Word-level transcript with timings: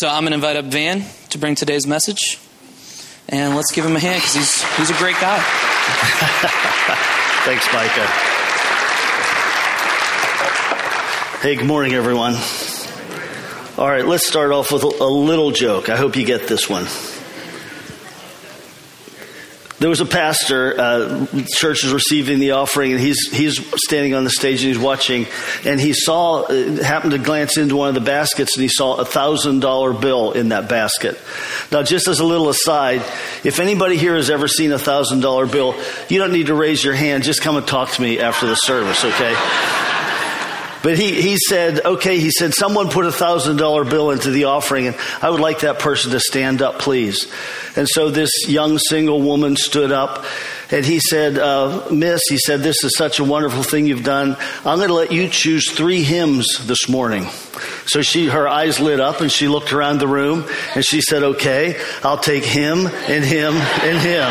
So 0.00 0.08
I'm 0.08 0.24
going 0.24 0.32
to 0.32 0.34
invite 0.34 0.56
up 0.56 0.66
Van 0.66 1.06
to 1.30 1.38
bring 1.38 1.54
today's 1.54 1.86
message. 1.86 2.38
And 3.30 3.56
let's 3.56 3.72
give 3.72 3.86
him 3.86 3.96
a 3.96 3.98
hand 3.98 4.20
because 4.20 4.34
he's, 4.34 4.76
he's 4.76 4.90
a 4.90 4.98
great 4.98 5.18
guy. 5.18 5.38
Thanks, 7.46 7.66
Micah. 7.72 8.06
Hey, 11.40 11.56
good 11.56 11.66
morning, 11.66 11.94
everyone. 11.94 12.34
All 13.78 13.88
right, 13.88 14.04
let's 14.04 14.26
start 14.26 14.52
off 14.52 14.70
with 14.70 14.82
a 14.82 15.06
little 15.06 15.50
joke. 15.50 15.88
I 15.88 15.96
hope 15.96 16.14
you 16.14 16.26
get 16.26 16.46
this 16.46 16.68
one. 16.68 16.84
There 19.78 19.90
was 19.90 20.00
a 20.00 20.06
pastor, 20.06 20.74
uh, 20.80 21.26
church 21.48 21.84
is 21.84 21.92
receiving 21.92 22.38
the 22.38 22.52
offering, 22.52 22.92
and 22.92 23.00
he's 23.00 23.30
he's 23.30 23.60
standing 23.84 24.14
on 24.14 24.24
the 24.24 24.30
stage 24.30 24.62
and 24.62 24.72
he's 24.72 24.82
watching, 24.82 25.26
and 25.66 25.78
he 25.78 25.92
saw 25.92 26.44
uh, 26.44 26.82
happened 26.82 27.12
to 27.12 27.18
glance 27.18 27.58
into 27.58 27.76
one 27.76 27.88
of 27.88 27.94
the 27.94 28.00
baskets 28.00 28.56
and 28.56 28.62
he 28.62 28.68
saw 28.68 28.96
a 28.96 29.04
thousand 29.04 29.60
dollar 29.60 29.92
bill 29.92 30.32
in 30.32 30.48
that 30.48 30.70
basket. 30.70 31.18
Now, 31.70 31.82
just 31.82 32.08
as 32.08 32.20
a 32.20 32.24
little 32.24 32.48
aside, 32.48 33.02
if 33.44 33.60
anybody 33.60 33.98
here 33.98 34.16
has 34.16 34.30
ever 34.30 34.48
seen 34.48 34.72
a 34.72 34.78
thousand 34.78 35.20
dollar 35.20 35.46
bill, 35.46 35.74
you 36.08 36.18
don't 36.18 36.32
need 36.32 36.46
to 36.46 36.54
raise 36.54 36.82
your 36.82 36.94
hand. 36.94 37.22
Just 37.22 37.42
come 37.42 37.56
and 37.56 37.66
talk 37.66 37.90
to 37.90 38.02
me 38.02 38.18
after 38.18 38.46
the 38.46 38.54
service, 38.54 39.04
okay? 39.04 39.34
But 40.86 40.98
he, 41.00 41.20
he 41.20 41.36
said, 41.36 41.84
okay, 41.84 42.20
he 42.20 42.30
said, 42.30 42.54
someone 42.54 42.90
put 42.90 43.06
a 43.06 43.10
thousand 43.10 43.56
dollar 43.56 43.82
bill 43.82 44.12
into 44.12 44.30
the 44.30 44.44
offering 44.44 44.86
and 44.86 44.96
I 45.20 45.30
would 45.30 45.40
like 45.40 45.62
that 45.62 45.80
person 45.80 46.12
to 46.12 46.20
stand 46.20 46.62
up, 46.62 46.78
please. 46.78 47.26
And 47.74 47.88
so 47.88 48.08
this 48.08 48.30
young 48.46 48.78
single 48.78 49.20
woman 49.20 49.56
stood 49.56 49.90
up 49.90 50.24
and 50.70 50.86
he 50.86 51.00
said, 51.00 51.38
uh, 51.38 51.88
Miss, 51.90 52.22
he 52.28 52.38
said, 52.38 52.60
this 52.60 52.84
is 52.84 52.96
such 52.96 53.18
a 53.18 53.24
wonderful 53.24 53.64
thing 53.64 53.88
you've 53.88 54.04
done. 54.04 54.36
I'm 54.64 54.78
going 54.78 54.86
to 54.86 54.94
let 54.94 55.10
you 55.10 55.28
choose 55.28 55.72
three 55.72 56.04
hymns 56.04 56.46
this 56.68 56.88
morning. 56.88 57.26
So 57.86 58.02
she, 58.02 58.26
her 58.28 58.46
eyes 58.46 58.78
lit 58.78 59.00
up 59.00 59.20
and 59.20 59.32
she 59.32 59.48
looked 59.48 59.72
around 59.72 59.98
the 59.98 60.06
room 60.06 60.44
and 60.76 60.84
she 60.84 61.00
said, 61.00 61.24
okay, 61.24 61.80
I'll 62.04 62.16
take 62.16 62.44
him 62.44 62.86
and 62.86 63.24
him 63.24 63.54
and 63.54 63.98
him. 63.98 64.30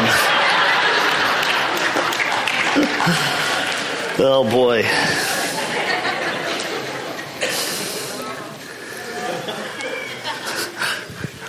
oh 4.26 4.48
boy. 4.50 4.86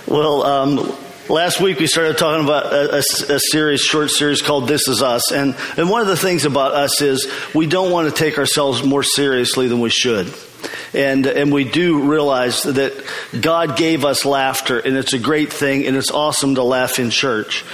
Well, 0.07 0.43
um, 0.43 0.95
last 1.27 1.59
week 1.59 1.79
we 1.79 1.87
started 1.87 2.17
talking 2.17 2.45
about 2.45 2.71
a, 2.71 2.95
a, 2.95 2.99
a, 2.99 3.39
series, 3.51 3.81
short 3.81 4.09
series 4.09 4.41
called 4.41 4.65
"This 4.65 4.87
Is 4.87 5.03
Us," 5.03 5.33
and 5.33 5.53
and 5.75 5.89
one 5.89 5.99
of 5.99 6.07
the 6.07 6.15
things 6.15 6.45
about 6.45 6.73
us 6.73 7.01
is 7.01 7.29
we 7.53 7.67
don't 7.67 7.91
want 7.91 8.07
to 8.07 8.15
take 8.15 8.37
ourselves 8.37 8.85
more 8.85 9.03
seriously 9.03 9.67
than 9.67 9.81
we 9.81 9.89
should. 9.89 10.33
And, 10.93 11.27
and 11.27 11.51
we 11.51 11.65
do 11.65 12.09
realize 12.09 12.63
that 12.63 13.03
God 13.39 13.75
gave 13.75 14.05
us 14.05 14.23
laughter, 14.23 14.79
and 14.79 14.95
it's 14.95 15.11
a 15.11 15.19
great 15.19 15.51
thing, 15.51 15.85
and 15.85 15.97
it's 15.97 16.09
awesome 16.09 16.55
to 16.55 16.63
laugh 16.63 16.99
in 16.99 17.09
church. 17.09 17.65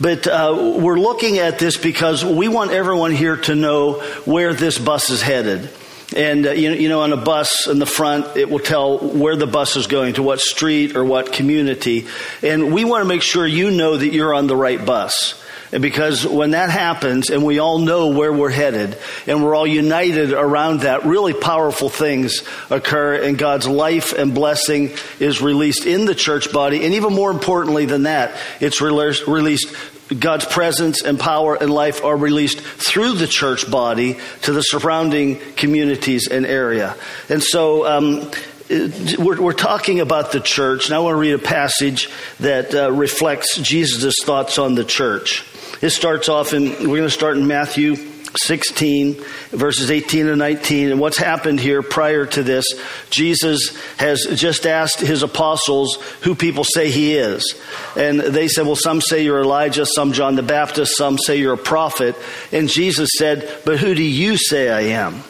But 0.00 0.26
uh, 0.26 0.74
we're 0.80 0.98
looking 0.98 1.38
at 1.38 1.58
this 1.58 1.76
because 1.76 2.24
we 2.24 2.48
want 2.48 2.70
everyone 2.70 3.12
here 3.12 3.36
to 3.36 3.54
know 3.54 4.00
where 4.24 4.54
this 4.54 4.78
bus 4.78 5.10
is 5.10 5.20
headed. 5.20 5.70
And 6.14 6.46
uh, 6.46 6.52
you, 6.52 6.72
you 6.72 6.88
know, 6.88 7.00
on 7.00 7.12
a 7.12 7.16
bus 7.16 7.66
in 7.66 7.78
the 7.78 7.86
front, 7.86 8.36
it 8.36 8.48
will 8.48 8.60
tell 8.60 8.98
where 8.98 9.36
the 9.36 9.46
bus 9.46 9.76
is 9.76 9.86
going 9.86 10.14
to 10.14 10.22
what 10.22 10.40
street 10.40 10.96
or 10.96 11.04
what 11.04 11.32
community. 11.32 12.06
And 12.42 12.72
we 12.72 12.84
want 12.84 13.02
to 13.02 13.08
make 13.08 13.22
sure 13.22 13.46
you 13.46 13.70
know 13.70 13.96
that 13.96 14.12
you're 14.12 14.32
on 14.32 14.46
the 14.46 14.56
right 14.56 14.84
bus. 14.84 15.40
Because 15.80 16.26
when 16.26 16.52
that 16.52 16.70
happens 16.70 17.30
and 17.30 17.44
we 17.44 17.58
all 17.58 17.78
know 17.78 18.08
where 18.08 18.32
we're 18.32 18.50
headed 18.50 18.96
and 19.26 19.42
we're 19.42 19.54
all 19.54 19.66
united 19.66 20.32
around 20.32 20.80
that, 20.80 21.04
really 21.04 21.32
powerful 21.32 21.88
things 21.88 22.42
occur 22.70 23.14
and 23.16 23.36
God's 23.36 23.66
life 23.66 24.12
and 24.12 24.34
blessing 24.34 24.92
is 25.18 25.42
released 25.42 25.84
in 25.84 26.04
the 26.04 26.14
church 26.14 26.52
body. 26.52 26.84
And 26.84 26.94
even 26.94 27.12
more 27.12 27.30
importantly 27.30 27.86
than 27.86 28.04
that, 28.04 28.36
it's 28.60 28.80
released 28.80 29.74
God's 30.18 30.44
presence 30.44 31.02
and 31.02 31.18
power 31.18 31.56
and 31.56 31.70
life 31.72 32.04
are 32.04 32.16
released 32.16 32.60
through 32.60 33.14
the 33.14 33.26
church 33.26 33.68
body 33.70 34.18
to 34.42 34.52
the 34.52 34.60
surrounding 34.62 35.40
communities 35.56 36.28
and 36.28 36.46
area. 36.46 36.94
And 37.28 37.42
so, 37.42 37.86
um, 37.86 38.30
we're, 38.68 39.40
we're, 39.40 39.52
talking 39.52 40.00
about 40.00 40.32
the 40.32 40.40
church, 40.40 40.86
and 40.86 40.94
I 40.94 40.98
want 41.00 41.12
to 41.12 41.18
read 41.18 41.34
a 41.34 41.38
passage 41.38 42.08
that 42.40 42.74
uh, 42.74 42.90
reflects 42.90 43.58
Jesus' 43.58 44.16
thoughts 44.22 44.58
on 44.58 44.74
the 44.74 44.84
church. 44.84 45.44
It 45.80 45.90
starts 45.90 46.28
off 46.28 46.52
in, 46.52 46.70
we're 46.70 46.98
going 46.98 47.02
to 47.02 47.10
start 47.10 47.36
in 47.36 47.46
Matthew 47.46 47.96
16, 48.36 49.22
verses 49.50 49.90
18 49.90 50.28
and 50.28 50.38
19. 50.38 50.90
And 50.90 51.00
what's 51.00 51.16
happened 51.16 51.60
here 51.60 51.82
prior 51.82 52.26
to 52.26 52.42
this, 52.42 52.66
Jesus 53.10 53.76
has 53.96 54.26
just 54.34 54.66
asked 54.66 55.00
his 55.00 55.22
apostles 55.22 55.98
who 56.22 56.34
people 56.34 56.64
say 56.64 56.90
he 56.90 57.16
is. 57.16 57.54
And 57.96 58.20
they 58.20 58.48
said, 58.48 58.66
well, 58.66 58.76
some 58.76 59.00
say 59.00 59.24
you're 59.24 59.40
Elijah, 59.40 59.86
some 59.86 60.12
John 60.12 60.36
the 60.36 60.42
Baptist, 60.42 60.96
some 60.96 61.18
say 61.18 61.38
you're 61.38 61.54
a 61.54 61.58
prophet. 61.58 62.16
And 62.52 62.68
Jesus 62.68 63.10
said, 63.16 63.60
but 63.64 63.78
who 63.78 63.94
do 63.94 64.02
you 64.02 64.36
say 64.36 64.70
I 64.70 64.98
am? 64.98 65.22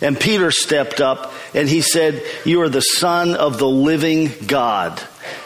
And 0.00 0.18
Peter 0.18 0.50
stepped 0.50 1.00
up 1.00 1.32
and 1.54 1.68
he 1.68 1.80
said, 1.80 2.22
You 2.44 2.60
are 2.62 2.68
the 2.68 2.80
Son 2.80 3.34
of 3.34 3.58
the 3.58 3.68
living 3.68 4.30
God. 4.46 5.00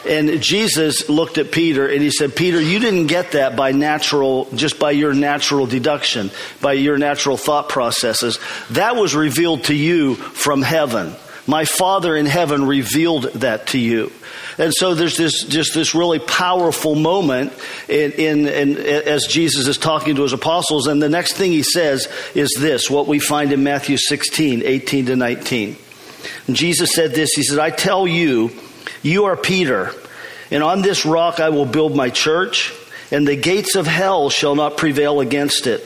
And 0.07 0.41
Jesus 0.41 1.09
looked 1.09 1.37
at 1.37 1.51
Peter 1.51 1.87
and 1.87 2.01
he 2.01 2.11
said, 2.11 2.35
Peter, 2.35 2.59
you 2.59 2.79
didn't 2.79 3.07
get 3.07 3.31
that 3.31 3.55
by 3.55 3.71
natural, 3.71 4.49
just 4.55 4.79
by 4.79 4.91
your 4.91 5.13
natural 5.13 5.65
deduction, 5.65 6.31
by 6.61 6.73
your 6.73 6.97
natural 6.97 7.37
thought 7.37 7.69
processes. 7.69 8.39
That 8.71 8.95
was 8.95 9.15
revealed 9.15 9.65
to 9.65 9.75
you 9.75 10.15
from 10.15 10.61
heaven. 10.61 11.15
My 11.47 11.65
Father 11.65 12.15
in 12.15 12.27
heaven 12.27 12.67
revealed 12.67 13.23
that 13.23 13.67
to 13.67 13.79
you. 13.79 14.11
And 14.59 14.73
so 14.75 14.93
there's 14.93 15.17
this, 15.17 15.43
just 15.45 15.73
this 15.73 15.95
really 15.95 16.19
powerful 16.19 16.93
moment 16.93 17.53
in, 17.87 18.11
in, 18.11 18.47
in, 18.47 18.77
as 18.77 19.25
Jesus 19.25 19.67
is 19.67 19.77
talking 19.77 20.15
to 20.17 20.21
his 20.21 20.33
apostles. 20.33 20.85
And 20.85 21.01
the 21.01 21.09
next 21.09 21.33
thing 21.33 21.51
he 21.51 21.63
says 21.63 22.07
is 22.35 22.55
this, 22.59 22.89
what 22.89 23.07
we 23.07 23.19
find 23.19 23.53
in 23.53 23.63
Matthew 23.63 23.97
16, 23.97 24.63
18 24.63 25.05
to 25.07 25.15
19. 25.15 25.77
And 26.47 26.55
Jesus 26.55 26.93
said 26.93 27.11
this, 27.11 27.31
he 27.31 27.41
said, 27.41 27.57
I 27.57 27.69
tell 27.69 28.05
you, 28.05 28.51
you 29.01 29.25
are 29.25 29.37
Peter, 29.37 29.91
and 30.51 30.63
on 30.63 30.81
this 30.81 31.05
rock 31.05 31.39
I 31.39 31.49
will 31.49 31.65
build 31.65 31.95
my 31.95 32.09
church, 32.09 32.73
and 33.11 33.27
the 33.27 33.35
gates 33.35 33.75
of 33.75 33.87
hell 33.87 34.29
shall 34.29 34.55
not 34.55 34.77
prevail 34.77 35.19
against 35.19 35.67
it. 35.67 35.83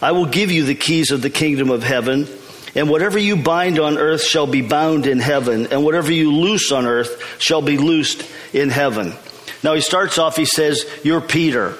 I 0.00 0.12
will 0.12 0.26
give 0.26 0.50
you 0.50 0.64
the 0.64 0.74
keys 0.74 1.10
of 1.10 1.22
the 1.22 1.30
kingdom 1.30 1.70
of 1.70 1.82
heaven, 1.82 2.28
and 2.74 2.90
whatever 2.90 3.18
you 3.18 3.36
bind 3.36 3.78
on 3.78 3.98
earth 3.98 4.22
shall 4.22 4.46
be 4.46 4.62
bound 4.62 5.06
in 5.06 5.18
heaven, 5.18 5.68
and 5.68 5.84
whatever 5.84 6.12
you 6.12 6.32
loose 6.32 6.72
on 6.72 6.86
earth 6.86 7.36
shall 7.38 7.62
be 7.62 7.78
loosed 7.78 8.28
in 8.52 8.68
heaven. 8.68 9.14
Now 9.62 9.74
he 9.74 9.80
starts 9.80 10.18
off, 10.18 10.36
he 10.36 10.44
says, 10.44 10.84
You're 11.02 11.20
Peter. 11.20 11.74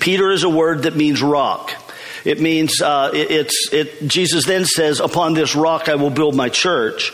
Peter 0.00 0.30
is 0.30 0.44
a 0.44 0.48
word 0.48 0.82
that 0.82 0.96
means 0.96 1.22
rock. 1.22 1.72
It 2.24 2.40
means, 2.40 2.82
uh, 2.82 3.10
it, 3.14 3.30
it's, 3.30 3.72
it, 3.72 4.06
Jesus 4.06 4.44
then 4.44 4.64
says, 4.64 5.00
Upon 5.00 5.34
this 5.34 5.54
rock 5.54 5.88
I 5.88 5.94
will 5.94 6.10
build 6.10 6.34
my 6.34 6.48
church. 6.48 7.12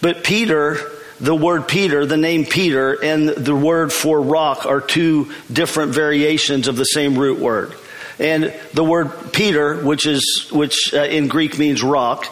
But 0.00 0.22
Peter 0.22 0.92
the 1.20 1.34
word 1.34 1.66
Peter, 1.68 2.06
the 2.06 2.16
name 2.16 2.44
Peter, 2.44 2.92
and 3.02 3.28
the 3.28 3.54
word 3.54 3.92
for 3.92 4.20
rock 4.20 4.66
are 4.66 4.80
two 4.80 5.32
different 5.52 5.92
variations 5.92 6.68
of 6.68 6.76
the 6.76 6.84
same 6.84 7.18
root 7.18 7.38
word. 7.38 7.74
And 8.18 8.54
the 8.72 8.84
word 8.84 9.32
Peter, 9.32 9.76
which 9.76 10.06
is 10.06 10.48
which 10.50 10.94
uh, 10.94 11.02
in 11.02 11.28
Greek 11.28 11.58
means 11.58 11.82
rock, 11.82 12.26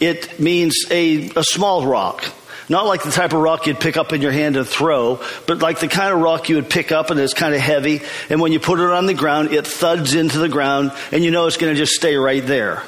it 0.00 0.38
means 0.38 0.84
a, 0.90 1.30
a 1.30 1.44
small 1.44 1.86
rock. 1.86 2.24
Not 2.68 2.86
like 2.86 3.02
the 3.02 3.10
type 3.10 3.34
of 3.34 3.40
rock 3.40 3.66
you'd 3.66 3.78
pick 3.78 3.96
up 3.96 4.12
in 4.12 4.22
your 4.22 4.32
hand 4.32 4.56
and 4.56 4.66
throw, 4.66 5.20
but 5.46 5.58
like 5.58 5.80
the 5.80 5.88
kind 5.88 6.14
of 6.14 6.20
rock 6.20 6.48
you 6.48 6.56
would 6.56 6.70
pick 6.70 6.92
up 6.92 7.10
and 7.10 7.20
it's 7.20 7.34
kind 7.34 7.54
of 7.54 7.60
heavy. 7.60 8.00
And 8.30 8.40
when 8.40 8.52
you 8.52 8.60
put 8.60 8.80
it 8.80 8.88
on 8.88 9.04
the 9.04 9.12
ground, 9.12 9.52
it 9.52 9.66
thuds 9.66 10.14
into 10.14 10.38
the 10.38 10.48
ground 10.48 10.92
and 11.12 11.22
you 11.22 11.30
know 11.30 11.46
it's 11.46 11.58
going 11.58 11.74
to 11.74 11.78
just 11.78 11.92
stay 11.92 12.16
right 12.16 12.44
there. 12.44 12.82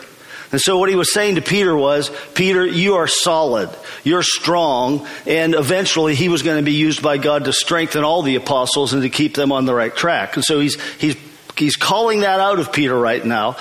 And 0.52 0.60
so 0.60 0.78
what 0.78 0.88
he 0.88 0.96
was 0.96 1.12
saying 1.12 1.36
to 1.36 1.42
Peter 1.42 1.76
was, 1.76 2.10
Peter, 2.34 2.64
you 2.64 2.94
are 2.94 3.08
solid. 3.08 3.70
You're 4.04 4.22
strong. 4.22 5.06
And 5.26 5.54
eventually 5.54 6.14
he 6.14 6.28
was 6.28 6.42
going 6.42 6.58
to 6.58 6.64
be 6.64 6.72
used 6.72 7.02
by 7.02 7.18
God 7.18 7.44
to 7.44 7.52
strengthen 7.52 8.04
all 8.04 8.22
the 8.22 8.36
apostles 8.36 8.92
and 8.92 9.02
to 9.02 9.10
keep 9.10 9.34
them 9.34 9.52
on 9.52 9.64
the 9.64 9.74
right 9.74 9.94
track. 9.94 10.36
And 10.36 10.44
so 10.44 10.60
he's, 10.60 10.80
he's 10.98 11.16
he's 11.56 11.76
calling 11.76 12.20
that 12.20 12.40
out 12.40 12.58
of 12.58 12.72
Peter 12.72 12.96
right 12.98 13.24
now. 13.24 13.56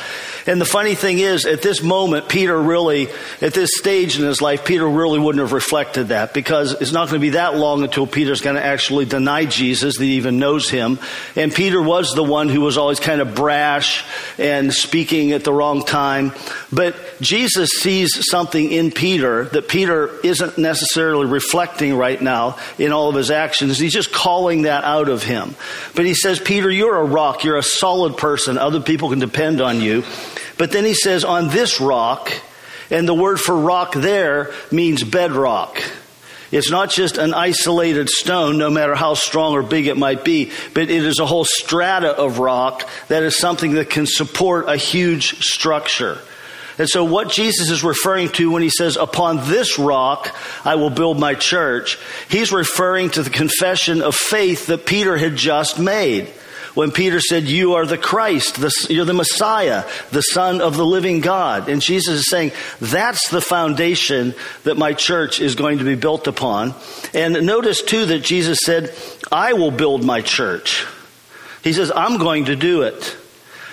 And 0.48 0.62
the 0.62 0.66
funny 0.66 0.94
thing 0.94 1.18
is, 1.18 1.46
at 1.46 1.64
this 1.64 1.82
moment, 1.82 2.30
Peter 2.30 2.60
really, 2.60 3.08
at 3.42 3.54
this 3.54 3.72
stage 3.74 4.20
in 4.20 4.26
his 4.26 4.42
life, 4.42 4.64
Peter 4.64 4.88
really 4.88 5.18
wouldn't 5.18 5.42
have 5.42 5.54
reflected 5.54 6.10
that 6.10 6.36
because 6.36 6.74
it's 6.80 6.92
not 6.92 7.10
going 7.10 7.20
to 7.20 7.26
be 7.26 7.32
that 7.32 7.56
long 7.56 7.84
until 7.84 8.06
Peter's 8.06 8.42
going 8.42 8.56
to 8.56 8.64
actually 8.64 9.06
deny 9.06 9.46
Jesus 9.46 9.98
that 9.98 10.04
he 10.04 10.18
even 10.18 10.38
knows 10.38 10.70
him. 10.70 11.00
And 11.36 11.52
Peter 11.52 11.82
was 11.82 12.14
the 12.14 12.24
one 12.24 12.50
who 12.50 12.62
was 12.62 12.78
always 12.78 13.00
kind 13.00 13.22
of 13.22 13.34
brash 13.34 14.06
and 14.38 14.72
speaking 14.72 15.32
at 15.32 15.44
the 15.44 15.52
wrong 15.52 15.84
time. 15.84 16.32
But 16.72 16.96
Jesus 17.22 17.70
sees 17.72 18.30
something 18.30 18.72
in 18.72 18.92
Peter 18.92 19.46
that 19.46 19.68
Peter 19.68 20.20
isn't 20.24 20.60
necessarily 20.60 21.26
reflecting 21.26 21.96
right 21.98 22.22
now 22.22 22.58
in 22.78 22.92
all 22.92 23.10
of 23.10 23.16
his 23.16 23.32
actions. 23.32 23.80
He's 23.80 23.94
just 23.94 24.14
calling 24.14 24.64
that 24.64 24.84
out 24.84 25.10
of 25.10 25.24
him. 25.24 25.56
But 25.96 26.06
he 26.06 26.14
says, 26.14 26.40
Peter, 26.40 26.70
you're 26.70 26.98
a 26.98 27.06
rock. 27.06 27.44
You're 27.44 27.58
a 27.58 27.64
solid 27.64 28.18
person. 28.18 28.60
Other 28.60 28.80
people 28.80 29.10
can 29.10 29.20
depend 29.20 29.60
on 29.60 29.82
you. 29.82 30.04
But 30.58 30.72
then 30.72 30.86
he 30.86 30.94
says, 30.94 31.24
on 31.24 31.50
this 31.50 31.80
rock, 31.80 32.32
and 32.90 33.08
the 33.08 33.14
word 33.14 33.40
for 33.40 33.56
rock 33.56 33.94
there 33.94 34.52
means 34.72 35.04
bedrock. 35.04 35.82
It's 36.52 36.70
not 36.70 36.92
just 36.92 37.18
an 37.18 37.34
isolated 37.34 38.10
stone, 38.10 38.58
no 38.58 38.70
matter 38.70 38.96
how 38.96 39.16
strong 39.16 39.54
or 39.54 39.64
big 39.64 39.88
it 39.88 39.98
might 39.98 40.24
be, 40.24 40.52
but 40.74 40.84
it 40.84 41.04
is 41.04 41.20
a 41.20 41.26
whole 41.26 41.46
strata 41.46 42.16
of 42.16 42.40
rock 42.40 42.88
that 43.08 43.24
is 43.24 43.38
something 43.38 43.74
that 43.74 43.90
can 43.90 44.06
support 44.06 44.70
a 44.70 44.78
huge 44.78 45.44
structure. 45.44 46.20
And 46.78 46.90
so, 46.90 47.06
what 47.06 47.30
Jesus 47.30 47.70
is 47.70 47.84
referring 47.84 48.30
to 48.34 48.52
when 48.52 48.62
he 48.62 48.70
says, 48.70 48.98
Upon 48.98 49.38
this 49.50 49.80
rock 49.80 50.36
I 50.66 50.76
will 50.76 50.90
build 50.90 51.20
my 51.20 51.34
church, 51.34 51.98
he's 52.30 52.52
referring 52.52 53.10
to 53.12 53.24
the 53.24 53.30
confession 53.30 54.02
of 54.02 54.14
faith 54.14 54.68
that 54.68 54.86
Peter 54.86 55.18
had 55.18 55.36
just 55.36 55.80
made. 55.80 56.32
When 56.76 56.92
Peter 56.92 57.20
said, 57.20 57.46
You 57.46 57.74
are 57.74 57.86
the 57.88 57.98
Christ, 57.98 58.56
the, 58.56 58.72
you're 58.90 59.06
the 59.06 59.14
Messiah, 59.14 59.84
the 60.12 60.22
Son 60.22 60.62
of 60.62 60.78
the 60.78 60.86
living 60.86 61.22
God. 61.22 61.68
And 61.68 61.82
Jesus 61.82 62.20
is 62.20 62.30
saying, 62.30 62.52
That's 62.80 63.30
the 63.30 63.42
foundation 63.42 64.36
that 64.64 64.78
my 64.78 64.94
church 64.94 65.42
is 65.42 65.56
going 65.56 65.80
to 65.80 65.84
be 65.84 65.96
built 65.96 66.28
upon. 66.28 66.76
And 67.14 67.46
notice 67.46 67.82
too 67.82 68.06
that 68.06 68.20
Jesus 68.20 68.60
said, 68.64 68.94
I 69.32 69.54
will 69.54 69.72
build 69.72 70.04
my 70.04 70.22
church. 70.22 70.86
He 71.64 71.74
says, 71.74 71.92
I'm 71.96 72.20
going 72.20 72.46
to 72.46 72.56
do 72.56 72.84
it. 72.84 73.18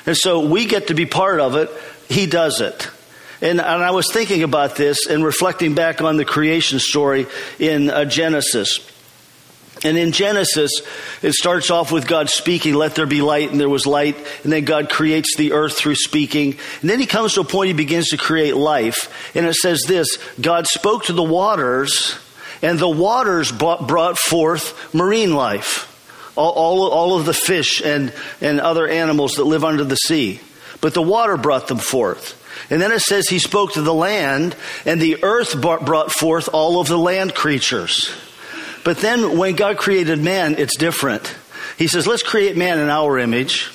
And 0.06 0.16
so 0.16 0.48
we 0.48 0.64
get 0.64 0.86
to 0.86 0.94
be 0.94 1.04
part 1.04 1.38
of 1.38 1.56
it 1.56 1.70
he 2.12 2.26
does 2.26 2.60
it. 2.60 2.90
And, 3.40 3.60
and 3.60 3.82
I 3.82 3.90
was 3.90 4.06
thinking 4.12 4.44
about 4.44 4.76
this 4.76 5.06
and 5.06 5.24
reflecting 5.24 5.74
back 5.74 6.00
on 6.00 6.16
the 6.16 6.24
creation 6.24 6.78
story 6.78 7.26
in 7.58 7.90
uh, 7.90 8.04
Genesis. 8.04 8.78
And 9.84 9.98
in 9.98 10.12
Genesis, 10.12 10.70
it 11.22 11.32
starts 11.32 11.70
off 11.70 11.90
with 11.90 12.06
God 12.06 12.30
speaking, 12.30 12.74
let 12.74 12.94
there 12.94 13.06
be 13.06 13.20
light, 13.20 13.50
and 13.50 13.58
there 13.58 13.68
was 13.68 13.86
light. 13.86 14.16
And 14.44 14.52
then 14.52 14.64
God 14.64 14.88
creates 14.88 15.36
the 15.36 15.52
earth 15.52 15.76
through 15.76 15.96
speaking. 15.96 16.56
And 16.80 16.90
then 16.90 17.00
he 17.00 17.06
comes 17.06 17.34
to 17.34 17.40
a 17.40 17.44
point 17.44 17.68
he 17.68 17.74
begins 17.74 18.08
to 18.08 18.16
create 18.16 18.54
life. 18.54 19.34
And 19.34 19.44
it 19.44 19.54
says 19.54 19.82
this 19.86 20.18
God 20.40 20.66
spoke 20.66 21.06
to 21.06 21.12
the 21.12 21.22
waters, 21.22 22.16
and 22.62 22.78
the 22.78 22.88
waters 22.88 23.50
brought 23.50 24.18
forth 24.18 24.94
marine 24.94 25.34
life. 25.34 25.88
All, 26.34 26.52
all, 26.52 26.88
all 26.88 27.18
of 27.18 27.26
the 27.26 27.34
fish 27.34 27.82
and, 27.82 28.12
and 28.40 28.58
other 28.58 28.88
animals 28.88 29.34
that 29.34 29.44
live 29.44 29.64
under 29.64 29.84
the 29.84 29.96
sea 29.96 30.40
but 30.82 30.92
the 30.94 31.00
water 31.00 31.38
brought 31.38 31.68
them 31.68 31.78
forth. 31.78 32.38
And 32.70 32.82
then 32.82 32.92
it 32.92 33.00
says 33.00 33.28
he 33.28 33.38
spoke 33.38 33.72
to 33.72 33.82
the 33.82 33.94
land, 33.94 34.54
and 34.84 35.00
the 35.00 35.22
earth 35.22 35.58
brought 35.58 36.12
forth 36.12 36.50
all 36.52 36.80
of 36.80 36.88
the 36.88 36.98
land 36.98 37.34
creatures. 37.34 38.14
But 38.84 38.98
then 38.98 39.38
when 39.38 39.54
God 39.54 39.76
created 39.76 40.20
man, 40.20 40.56
it's 40.58 40.76
different. 40.76 41.34
He 41.78 41.86
says, 41.86 42.06
let's 42.06 42.22
create 42.22 42.56
man 42.56 42.78
in 42.78 42.88
our 42.88 43.18
image. 43.18 43.70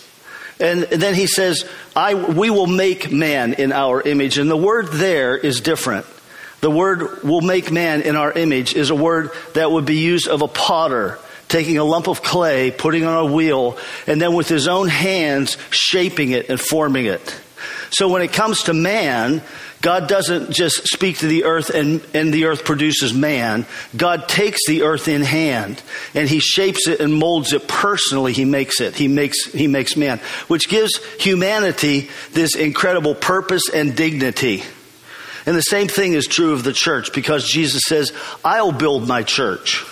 And 0.59 0.83
then 0.83 1.13
he 1.13 1.27
says, 1.27 1.65
I, 1.95 2.15
we 2.15 2.49
will 2.49 2.67
make 2.67 3.11
man 3.11 3.53
in 3.53 3.71
our 3.71 4.01
image. 4.01 4.37
And 4.37 4.49
the 4.49 4.57
word 4.57 4.87
there 4.87 5.37
is 5.37 5.61
different. 5.61 6.05
The 6.61 6.71
word 6.71 7.23
will 7.23 7.41
make 7.41 7.71
man 7.71 8.01
in 8.01 8.15
our 8.15 8.31
image 8.31 8.73
is 8.73 8.89
a 8.89 8.95
word 8.95 9.29
that 9.53 9.71
would 9.71 9.85
be 9.85 9.97
used 9.97 10.27
of 10.27 10.41
a 10.41 10.47
potter 10.47 11.19
taking 11.47 11.77
a 11.77 11.83
lump 11.83 12.07
of 12.07 12.21
clay, 12.21 12.71
putting 12.71 13.05
on 13.05 13.29
a 13.29 13.31
wheel, 13.31 13.77
and 14.05 14.21
then 14.21 14.33
with 14.33 14.49
his 14.49 14.67
own 14.67 14.87
hands 14.87 15.57
shaping 15.69 16.31
it 16.31 16.49
and 16.49 16.59
forming 16.59 17.05
it. 17.05 17.41
So 17.89 18.09
when 18.09 18.21
it 18.21 18.33
comes 18.33 18.63
to 18.63 18.73
man, 18.73 19.41
God 19.81 20.07
doesn't 20.07 20.51
just 20.51 20.87
speak 20.87 21.19
to 21.19 21.27
the 21.27 21.43
earth 21.43 21.69
and, 21.69 22.03
and 22.13 22.33
the 22.33 22.45
earth 22.45 22.65
produces 22.65 23.13
man. 23.13 23.65
God 23.95 24.27
takes 24.27 24.65
the 24.67 24.81
earth 24.81 25.07
in 25.07 25.21
hand 25.21 25.81
and 26.15 26.27
he 26.27 26.39
shapes 26.39 26.87
it 26.87 26.99
and 26.99 27.13
molds 27.13 27.53
it 27.53 27.67
personally. 27.67 28.33
He 28.33 28.45
makes 28.45 28.81
it. 28.81 28.95
He 28.95 29.07
makes, 29.07 29.45
he 29.45 29.67
makes 29.67 29.95
man, 29.95 30.19
which 30.47 30.67
gives 30.67 30.97
humanity 31.19 32.09
this 32.31 32.55
incredible 32.55 33.13
purpose 33.13 33.69
and 33.71 33.95
dignity. 33.95 34.63
And 35.45 35.55
the 35.55 35.61
same 35.61 35.87
thing 35.87 36.13
is 36.13 36.25
true 36.25 36.53
of 36.53 36.63
the 36.63 36.73
church 36.73 37.13
because 37.13 37.47
Jesus 37.47 37.83
says, 37.85 38.11
I'll 38.43 38.71
build 38.71 39.07
my 39.07 39.23
church. 39.23 39.85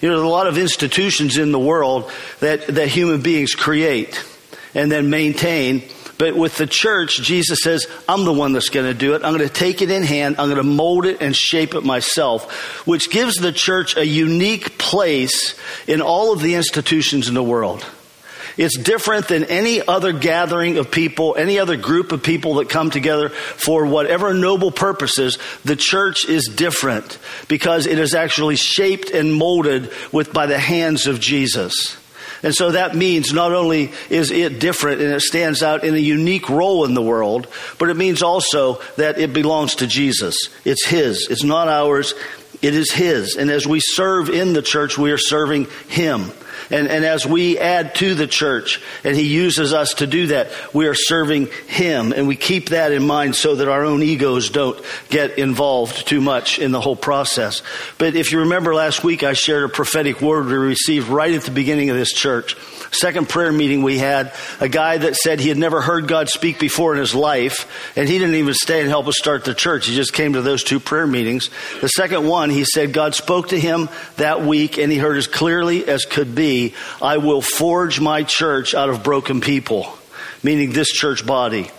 You 0.00 0.08
know, 0.08 0.16
there's 0.16 0.26
a 0.26 0.30
lot 0.30 0.46
of 0.46 0.56
institutions 0.56 1.36
in 1.36 1.52
the 1.52 1.58
world 1.58 2.10
that, 2.40 2.66
that 2.68 2.88
human 2.88 3.22
beings 3.22 3.54
create 3.54 4.22
and 4.74 4.90
then 4.90 5.10
maintain. 5.10 5.82
But 6.18 6.34
with 6.34 6.56
the 6.56 6.66
church, 6.66 7.20
Jesus 7.20 7.60
says, 7.62 7.86
I'm 8.08 8.24
the 8.24 8.32
one 8.32 8.52
that's 8.52 8.70
going 8.70 8.86
to 8.86 8.98
do 8.98 9.14
it. 9.14 9.22
I'm 9.24 9.36
going 9.36 9.46
to 9.46 9.52
take 9.52 9.82
it 9.82 9.90
in 9.90 10.02
hand. 10.02 10.36
I'm 10.38 10.46
going 10.48 10.56
to 10.56 10.62
mold 10.62 11.04
it 11.04 11.20
and 11.20 11.36
shape 11.36 11.74
it 11.74 11.84
myself, 11.84 12.86
which 12.86 13.10
gives 13.10 13.36
the 13.36 13.52
church 13.52 13.96
a 13.96 14.06
unique 14.06 14.78
place 14.78 15.58
in 15.86 16.00
all 16.00 16.32
of 16.32 16.40
the 16.40 16.54
institutions 16.54 17.28
in 17.28 17.34
the 17.34 17.42
world. 17.42 17.84
It's 18.56 18.78
different 18.78 19.28
than 19.28 19.44
any 19.44 19.86
other 19.86 20.12
gathering 20.12 20.78
of 20.78 20.90
people, 20.90 21.36
any 21.36 21.58
other 21.58 21.76
group 21.76 22.12
of 22.12 22.22
people 22.22 22.54
that 22.54 22.70
come 22.70 22.90
together 22.90 23.28
for 23.28 23.84
whatever 23.84 24.32
noble 24.32 24.70
purposes. 24.70 25.38
The 25.64 25.76
church 25.76 26.26
is 26.26 26.46
different 26.46 27.18
because 27.48 27.86
it 27.86 27.98
is 27.98 28.14
actually 28.14 28.56
shaped 28.56 29.10
and 29.10 29.34
molded 29.34 29.92
with 30.10 30.32
by 30.32 30.46
the 30.46 30.58
hands 30.58 31.06
of 31.06 31.20
Jesus. 31.20 31.98
And 32.42 32.54
so 32.54 32.72
that 32.72 32.94
means 32.94 33.32
not 33.32 33.52
only 33.52 33.92
is 34.10 34.30
it 34.30 34.60
different 34.60 35.00
and 35.00 35.12
it 35.12 35.20
stands 35.20 35.62
out 35.62 35.84
in 35.84 35.94
a 35.94 35.98
unique 35.98 36.48
role 36.48 36.84
in 36.84 36.94
the 36.94 37.02
world, 37.02 37.48
but 37.78 37.90
it 37.90 37.96
means 37.96 38.22
also 38.22 38.80
that 38.96 39.18
it 39.18 39.32
belongs 39.32 39.76
to 39.76 39.86
Jesus. 39.86 40.36
It's 40.64 40.86
His. 40.86 41.28
It's 41.28 41.44
not 41.44 41.68
ours. 41.68 42.14
It 42.62 42.74
is 42.74 42.92
His. 42.92 43.36
And 43.36 43.50
as 43.50 43.66
we 43.66 43.80
serve 43.80 44.28
in 44.28 44.52
the 44.52 44.62
church, 44.62 44.96
we 44.96 45.12
are 45.12 45.18
serving 45.18 45.66
Him. 45.88 46.30
And, 46.70 46.88
and 46.88 47.04
as 47.04 47.26
we 47.26 47.58
add 47.58 47.94
to 47.96 48.14
the 48.14 48.26
church 48.26 48.80
and 49.04 49.16
He 49.16 49.26
uses 49.26 49.72
us 49.72 49.94
to 49.94 50.06
do 50.06 50.28
that, 50.28 50.50
we 50.74 50.86
are 50.86 50.94
serving 50.94 51.48
Him. 51.66 52.12
And 52.12 52.26
we 52.26 52.36
keep 52.36 52.70
that 52.70 52.92
in 52.92 53.06
mind 53.06 53.36
so 53.36 53.56
that 53.56 53.68
our 53.68 53.84
own 53.84 54.02
egos 54.02 54.50
don't 54.50 54.82
get 55.08 55.38
involved 55.38 56.06
too 56.06 56.20
much 56.20 56.58
in 56.58 56.72
the 56.72 56.80
whole 56.80 56.96
process. 56.96 57.62
But 57.98 58.16
if 58.16 58.32
you 58.32 58.40
remember 58.40 58.74
last 58.74 59.04
week, 59.04 59.22
I 59.22 59.32
shared 59.32 59.64
a 59.64 59.68
prophetic 59.68 60.20
word 60.20 60.46
we 60.46 60.54
received 60.54 61.08
right 61.08 61.34
at 61.34 61.42
the 61.42 61.50
beginning 61.50 61.90
of 61.90 61.96
this 61.96 62.12
church 62.12 62.56
second 62.90 63.28
prayer 63.28 63.52
meeting 63.52 63.82
we 63.82 63.98
had, 63.98 64.32
a 64.60 64.68
guy 64.68 64.98
that 64.98 65.16
said 65.16 65.40
he 65.40 65.48
had 65.48 65.58
never 65.58 65.80
heard 65.80 66.08
God 66.08 66.28
speak 66.28 66.58
before 66.58 66.92
in 66.92 66.98
his 66.98 67.14
life, 67.14 67.92
and 67.96 68.08
he 68.08 68.18
didn't 68.18 68.36
even 68.36 68.54
stay 68.54 68.80
and 68.80 68.88
help 68.88 69.06
us 69.06 69.16
start 69.18 69.44
the 69.44 69.54
church. 69.54 69.86
He 69.86 69.94
just 69.94 70.12
came 70.12 70.34
to 70.34 70.42
those 70.42 70.64
two 70.64 70.80
prayer 70.80 71.06
meetings. 71.06 71.50
The 71.80 71.88
second 71.88 72.26
one, 72.26 72.50
he 72.50 72.64
said 72.64 72.92
God 72.92 73.14
spoke 73.14 73.48
to 73.48 73.60
him 73.60 73.88
that 74.16 74.42
week, 74.42 74.78
and 74.78 74.90
he 74.90 74.98
heard 74.98 75.16
as 75.16 75.26
clearly 75.26 75.86
as 75.86 76.04
could 76.04 76.34
be, 76.34 76.74
I 77.02 77.18
will 77.18 77.42
forge 77.42 78.00
my 78.00 78.22
church 78.22 78.74
out 78.74 78.88
of 78.88 79.02
broken 79.02 79.40
people, 79.40 79.96
meaning 80.42 80.72
this 80.72 80.88
church 80.88 81.26
body. 81.26 81.70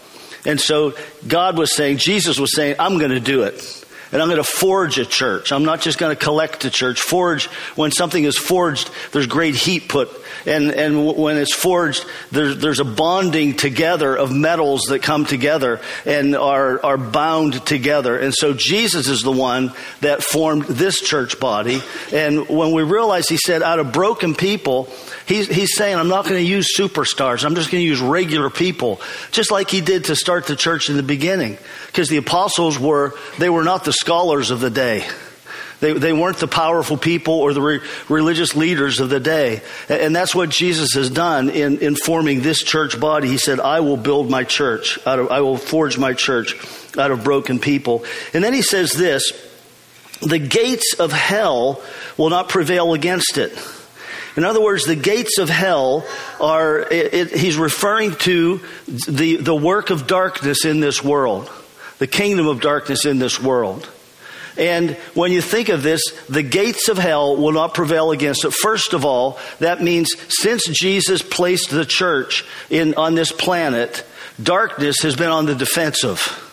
And 0.45 0.62
so 0.62 0.94
God 1.27 1.57
was 1.57 1.75
saying, 1.75 1.98
Jesus 1.98 2.39
was 2.39 2.56
saying, 2.56 2.75
I'm 2.80 2.98
going 3.00 3.12
to 3.12 3.19
do 3.19 3.44
it. 3.44 3.86
And 4.12 4.21
I'm 4.21 4.30
going 4.30 4.42
to 4.42 4.50
forge 4.50 5.00
a 5.00 5.06
church. 5.06 5.51
I'm 5.51 5.65
not 5.65 5.81
just 5.81 5.98
going 5.98 6.15
to 6.15 6.21
collect 6.21 6.63
a 6.65 6.69
church. 6.69 7.01
Forge, 7.01 7.48
when 7.75 7.92
something 7.92 8.24
is 8.24 8.38
forged, 8.38 8.89
there's 9.12 9.27
great 9.27 9.56
heat 9.56 9.89
put. 9.89 10.09
And, 10.45 10.71
and 10.71 11.06
when 11.18 11.37
it's 11.37 11.54
forged, 11.54 12.06
there's, 12.31 12.57
there's 12.57 12.80
a 12.80 12.85
bonding 12.85 13.56
together 13.57 14.16
of 14.16 14.31
metals 14.31 14.83
that 14.90 15.02
come 15.02 15.26
together 15.26 15.81
and 16.06 16.35
are, 16.35 16.83
are 16.85 16.97
bound 16.97 17.66
together. 17.66 18.18
And 18.18 18.33
so 18.33 18.54
Jesus 18.54 19.09
is 19.09 19.23
the 19.23 19.31
one 19.31 19.73
that 20.02 20.23
formed 20.23 20.64
this 20.66 21.02
church 21.02 21.40
body. 21.40 21.81
And 22.14 22.47
when 22.47 22.71
we 22.71 22.83
realize, 22.83 23.28
he 23.28 23.37
said, 23.37 23.61
out 23.61 23.80
of 23.80 23.92
broken 23.92 24.35
people, 24.35 24.90
he's, 25.28 25.48
he's 25.48 25.76
saying, 25.76 25.96
I'm 25.96 26.07
not 26.07 26.24
going 26.24 26.38
to 26.38 26.50
use 26.50 26.76
superstars. 26.78 27.44
I'm 27.46 27.56
just 27.56 27.69
going 27.69 27.81
to 27.81 27.88
use 27.88 28.02
regular 28.02 28.50
people, 28.50 29.02
just 29.31 29.52
like 29.52 29.69
he 29.69 29.81
did 29.81 30.06
to 30.06 30.16
start 30.16 30.48
the 30.48 30.56
church 30.56 30.90
in 30.90 30.98
the 30.98 31.04
beginning. 31.04 31.57
Because 31.88 32.10
the 32.10 32.18
apostles 32.18 32.80
were, 32.80 33.14
they 33.38 33.50
were 33.50 33.64
not 33.64 33.84
the 33.84 33.94
scholars 33.94 34.52
of 34.52 34.60
the 34.60 34.69
day. 34.69 35.07
They, 35.80 35.94
they 35.94 36.12
weren't 36.12 36.38
the 36.38 36.48
powerful 36.48 36.98
people 36.98 37.36
or 37.36 37.54
the 37.54 37.62
re- 37.62 37.80
religious 38.10 38.56
leaders 38.56 39.00
of 39.00 39.10
the 39.10 39.19
day. 39.19 39.62
And 39.90 40.16
that's 40.16 40.34
what 40.34 40.50
Jesus 40.50 40.94
has 40.94 41.10
done 41.10 41.50
in, 41.52 41.80
in 41.80 41.96
forming 41.96 42.42
this 42.42 42.64
church 42.64 43.00
body. 43.00 43.28
He 43.28 43.38
said, 43.38 43.60
I 43.60 43.81
will 43.81 43.98
build 43.98 44.30
my 44.30 44.44
church 44.44 44.98
out 45.06 45.19
of, 45.19 45.30
I 45.30 45.42
will 45.42 45.57
forge 45.57 46.00
my 46.00 46.14
church 46.14 46.56
out 46.98 47.12
of 47.12 47.24
broken 47.24 47.60
people. 47.60 48.06
And 48.34 48.44
then 48.44 48.54
he 48.54 48.64
says 48.64 48.92
this, 48.92 49.31
the 50.19 50.40
gates 50.40 50.96
of 50.98 51.12
hell 51.12 51.84
will 52.18 52.31
not 52.31 52.50
prevail 52.50 52.94
against 52.94 53.38
it. 53.38 53.56
In 54.37 54.45
other 54.45 54.61
words, 54.61 54.85
the 54.85 54.95
gates 54.95 55.39
of 55.39 55.49
hell 55.49 56.06
are, 56.39 56.79
it, 56.79 57.13
it, 57.13 57.31
he's 57.31 57.57
referring 57.57 58.15
to 58.17 58.61
the, 58.87 59.37
the 59.37 59.56
work 59.56 59.89
of 59.89 60.06
darkness 60.06 60.63
in 60.63 60.79
this 60.79 61.03
world, 61.03 61.49
the 61.97 62.06
kingdom 62.06 62.45
of 62.47 62.61
darkness 62.61 63.06
in 63.06 63.17
this 63.17 63.41
world. 63.41 63.89
And 64.56 64.91
when 65.15 65.31
you 65.31 65.41
think 65.41 65.69
of 65.69 65.81
this, 65.81 66.03
the 66.29 66.44
gates 66.44 66.87
of 66.87 66.99
hell 66.99 67.35
will 67.35 67.51
not 67.51 67.73
prevail 67.73 68.11
against 68.11 68.45
it. 68.45 68.53
First 68.53 68.94
of 68.94 69.06
all, 69.06 69.39
that 69.57 69.81
means 69.81 70.09
since 70.29 70.65
Jesus 70.65 71.23
placed 71.23 71.71
the 71.71 71.85
church 71.85 72.45
in, 72.69 72.94
on 72.94 73.15
this 73.15 73.31
planet, 73.31 74.06
darkness 74.41 75.01
has 75.01 75.15
been 75.15 75.29
on 75.29 75.47
the 75.47 75.56
defensive. 75.56 76.44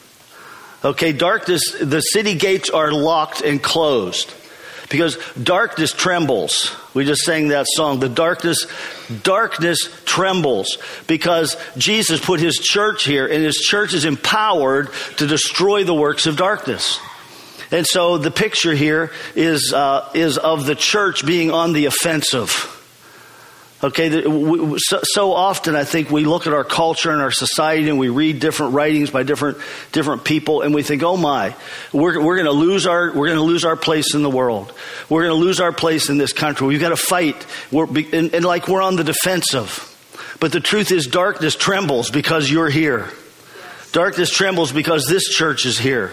Okay, 0.83 1.13
darkness, 1.13 1.63
the 1.81 2.01
city 2.01 2.35
gates 2.35 2.71
are 2.71 2.93
locked 2.93 3.43
and 3.43 3.63
closed 3.63 4.33
because 4.89 5.19
darkness 5.41 5.93
trembles. 5.93 6.75
We 6.95 7.05
just 7.05 7.23
sang 7.23 7.49
that 7.49 7.67
song. 7.69 8.01
The 8.01 8.09
darkness, 8.09 8.67
darkness 9.23 9.79
trembles 10.05 10.79
because 11.07 11.57
Jesus 11.77 12.25
put 12.25 12.41
his 12.41 12.57
church 12.57 13.05
here 13.05 13.27
and 13.27 13.43
his 13.43 13.57
church 13.57 13.95
is 13.95 14.05
empowered 14.05 14.91
to 15.19 15.27
destroy 15.27 15.85
the 15.85 15.95
works 15.95 16.27
of 16.27 16.37
darkness. 16.37 17.01
And 17.71 17.87
so 17.87 18.19
the 18.19 18.31
picture 18.31 18.75
here 18.75 19.11
is, 19.35 19.73
uh, 19.73 20.09
is 20.15 20.39
of 20.39 20.67
the 20.67 20.75
church 20.75 21.27
being 21.27 21.51
on 21.51 21.73
the 21.73 21.87
offensive. 21.87 22.71
Okay, 23.85 24.23
so, 24.79 25.35
often 25.35 25.77
I 25.77 25.85
think 25.85 26.11
we 26.11 26.25
look 26.25 26.47
at 26.47 26.55
our 26.55 26.65
culture 26.65 27.11
and 27.11 27.21
our 27.21 27.31
society 27.31 27.91
and 27.91 27.99
we 27.99 28.09
read 28.09 28.41
different 28.41 28.73
writings 28.73 29.11
by 29.11 29.25
different 29.25 29.59
different 29.93 30.25
people 30.25 30.63
and 30.63 30.75
we 30.75 30.83
think, 30.83 31.03
oh 31.03 31.19
my, 31.19 31.55
we're, 31.93 32.19
we're 32.19 32.37
going 32.37 32.47
to 32.47 32.53
lose 32.53 32.87
our 32.87 33.09
we're 33.09 33.27
going 33.27 33.37
to 33.37 33.45
lose 33.45 33.63
our 33.63 33.77
place 33.77 34.15
in 34.15 34.23
the 34.23 34.31
world. 34.31 34.73
We're 35.11 35.25
going 35.25 35.39
to 35.39 35.45
lose 35.45 35.61
our 35.61 35.71
place 35.71 36.09
in 36.09 36.17
this 36.17 36.33
country. 36.33 36.67
We've 36.67 36.81
got 36.81 36.91
to 36.91 36.97
fight. 36.97 37.45
We're, 37.71 37.85
and, 37.85 38.35
and 38.35 38.43
like 38.43 38.69
we're 38.69 38.81
on 38.81 38.97
the 38.97 39.05
defensive. 39.05 39.91
But 40.41 40.53
the 40.53 40.61
truth 40.61 40.91
is, 40.91 41.07
darkness 41.07 41.55
trembles 41.55 42.11
because 42.11 42.51
you're 42.51 42.71
here. 42.71 43.11
Darkness 43.93 44.31
trembles 44.31 44.73
because 44.73 45.05
this 45.09 45.25
church 45.25 45.67
is 45.67 45.79
here. 45.79 46.13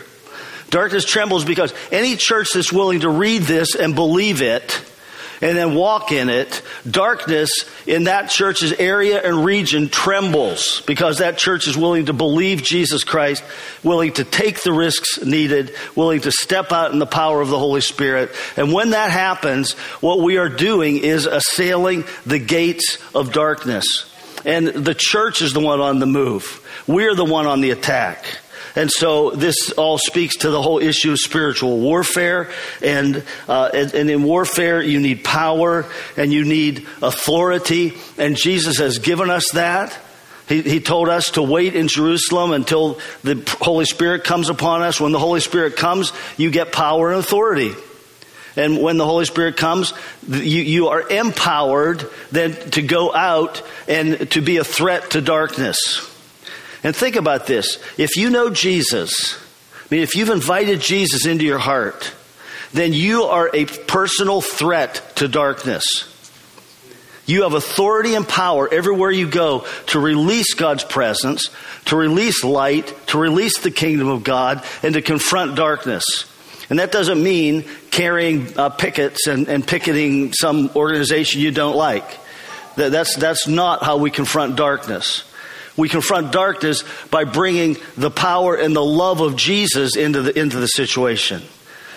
Darkness 0.71 1.05
trembles 1.05 1.45
because 1.45 1.73
any 1.89 2.17
church 2.17 2.49
that's 2.53 2.73
willing 2.73 2.99
to 3.01 3.09
read 3.09 3.43
this 3.43 3.75
and 3.75 3.95
believe 3.95 4.41
it 4.41 4.83
and 5.41 5.57
then 5.57 5.75
walk 5.75 6.11
in 6.11 6.29
it, 6.29 6.61
darkness 6.89 7.51
in 7.87 8.05
that 8.05 8.29
church's 8.29 8.73
area 8.73 9.21
and 9.21 9.43
region 9.43 9.89
trembles 9.89 10.81
because 10.85 11.17
that 11.17 11.37
church 11.37 11.67
is 11.67 11.75
willing 11.75 12.05
to 12.05 12.13
believe 12.13 12.61
Jesus 12.61 13.03
Christ, 13.03 13.43
willing 13.83 14.13
to 14.13 14.23
take 14.23 14.61
the 14.61 14.71
risks 14.71 15.23
needed, 15.23 15.75
willing 15.95 16.21
to 16.21 16.31
step 16.31 16.71
out 16.71 16.91
in 16.91 16.99
the 16.99 17.05
power 17.05 17.41
of 17.41 17.49
the 17.49 17.59
Holy 17.59 17.81
Spirit. 17.81 18.31
And 18.55 18.71
when 18.71 18.91
that 18.91 19.11
happens, 19.11 19.73
what 19.99 20.19
we 20.19 20.37
are 20.37 20.49
doing 20.49 20.97
is 20.97 21.25
assailing 21.25 22.05
the 22.25 22.39
gates 22.39 22.97
of 23.15 23.33
darkness. 23.33 24.07
And 24.45 24.67
the 24.67 24.95
church 24.95 25.41
is 25.41 25.53
the 25.53 25.59
one 25.59 25.81
on 25.81 25.99
the 25.99 26.05
move. 26.05 26.57
We're 26.87 27.15
the 27.15 27.25
one 27.25 27.47
on 27.47 27.61
the 27.61 27.71
attack. 27.71 28.39
And 28.75 28.89
so 28.89 29.31
this 29.31 29.71
all 29.71 29.97
speaks 29.97 30.37
to 30.37 30.49
the 30.49 30.61
whole 30.61 30.79
issue 30.79 31.11
of 31.11 31.19
spiritual 31.19 31.79
warfare. 31.79 32.49
And, 32.81 33.23
uh, 33.47 33.69
and, 33.73 33.93
and, 33.93 34.09
in 34.09 34.23
warfare, 34.23 34.81
you 34.81 34.99
need 34.99 35.23
power 35.23 35.85
and 36.15 36.31
you 36.31 36.45
need 36.45 36.87
authority. 37.01 37.93
And 38.17 38.35
Jesus 38.35 38.77
has 38.77 38.99
given 38.99 39.29
us 39.29 39.51
that. 39.51 39.97
He, 40.47 40.61
he 40.61 40.79
told 40.79 41.09
us 41.09 41.31
to 41.31 41.41
wait 41.41 41.75
in 41.75 41.87
Jerusalem 41.87 42.51
until 42.51 42.99
the 43.23 43.43
Holy 43.59 43.85
Spirit 43.85 44.23
comes 44.23 44.49
upon 44.49 44.81
us. 44.81 44.99
When 44.99 45.11
the 45.11 45.19
Holy 45.19 45.39
Spirit 45.39 45.75
comes, 45.75 46.11
you 46.37 46.51
get 46.51 46.71
power 46.71 47.11
and 47.11 47.19
authority. 47.19 47.73
And 48.57 48.81
when 48.81 48.97
the 48.97 49.05
Holy 49.05 49.25
Spirit 49.25 49.55
comes, 49.55 49.93
you, 50.27 50.61
you 50.61 50.87
are 50.89 51.07
empowered 51.09 52.05
then 52.31 52.53
to 52.71 52.81
go 52.81 53.13
out 53.13 53.63
and 53.87 54.29
to 54.31 54.41
be 54.41 54.57
a 54.57 54.63
threat 54.63 55.11
to 55.11 55.21
darkness. 55.21 56.10
And 56.83 56.95
think 56.95 57.15
about 57.15 57.47
this. 57.47 57.77
If 57.97 58.15
you 58.15 58.29
know 58.29 58.49
Jesus, 58.49 59.35
I 59.73 59.87
mean, 59.91 60.01
if 60.01 60.15
you've 60.15 60.29
invited 60.29 60.81
Jesus 60.81 61.25
into 61.25 61.45
your 61.45 61.59
heart, 61.59 62.11
then 62.73 62.93
you 62.93 63.23
are 63.23 63.49
a 63.53 63.65
personal 63.65 64.41
threat 64.41 65.01
to 65.17 65.27
darkness. 65.27 66.07
You 67.25 67.43
have 67.43 67.53
authority 67.53 68.15
and 68.15 68.27
power 68.27 68.67
everywhere 68.71 69.11
you 69.11 69.29
go 69.29 69.65
to 69.87 69.99
release 69.99 70.53
God's 70.53 70.83
presence, 70.83 71.49
to 71.85 71.95
release 71.95 72.43
light, 72.43 72.93
to 73.07 73.17
release 73.17 73.59
the 73.59 73.71
kingdom 73.71 74.07
of 74.07 74.23
God, 74.23 74.65
and 74.81 74.95
to 74.95 75.01
confront 75.01 75.55
darkness. 75.55 76.03
And 76.69 76.79
that 76.79 76.91
doesn't 76.91 77.21
mean 77.21 77.65
carrying 77.91 78.57
uh, 78.57 78.69
pickets 78.69 79.27
and, 79.27 79.47
and 79.49 79.65
picketing 79.67 80.33
some 80.33 80.71
organization 80.75 81.41
you 81.41 81.51
don't 81.51 81.75
like. 81.75 82.17
That, 82.77 82.91
that's, 82.91 83.15
that's 83.17 83.47
not 83.47 83.83
how 83.83 83.97
we 83.97 84.09
confront 84.09 84.55
darkness. 84.55 85.23
We 85.77 85.89
confront 85.89 86.31
darkness 86.31 86.83
by 87.09 87.23
bringing 87.23 87.77
the 87.97 88.11
power 88.11 88.55
and 88.55 88.75
the 88.75 88.83
love 88.83 89.21
of 89.21 89.35
Jesus 89.35 89.95
into 89.95 90.21
the, 90.21 90.39
into 90.39 90.57
the 90.59 90.67
situation. 90.67 91.41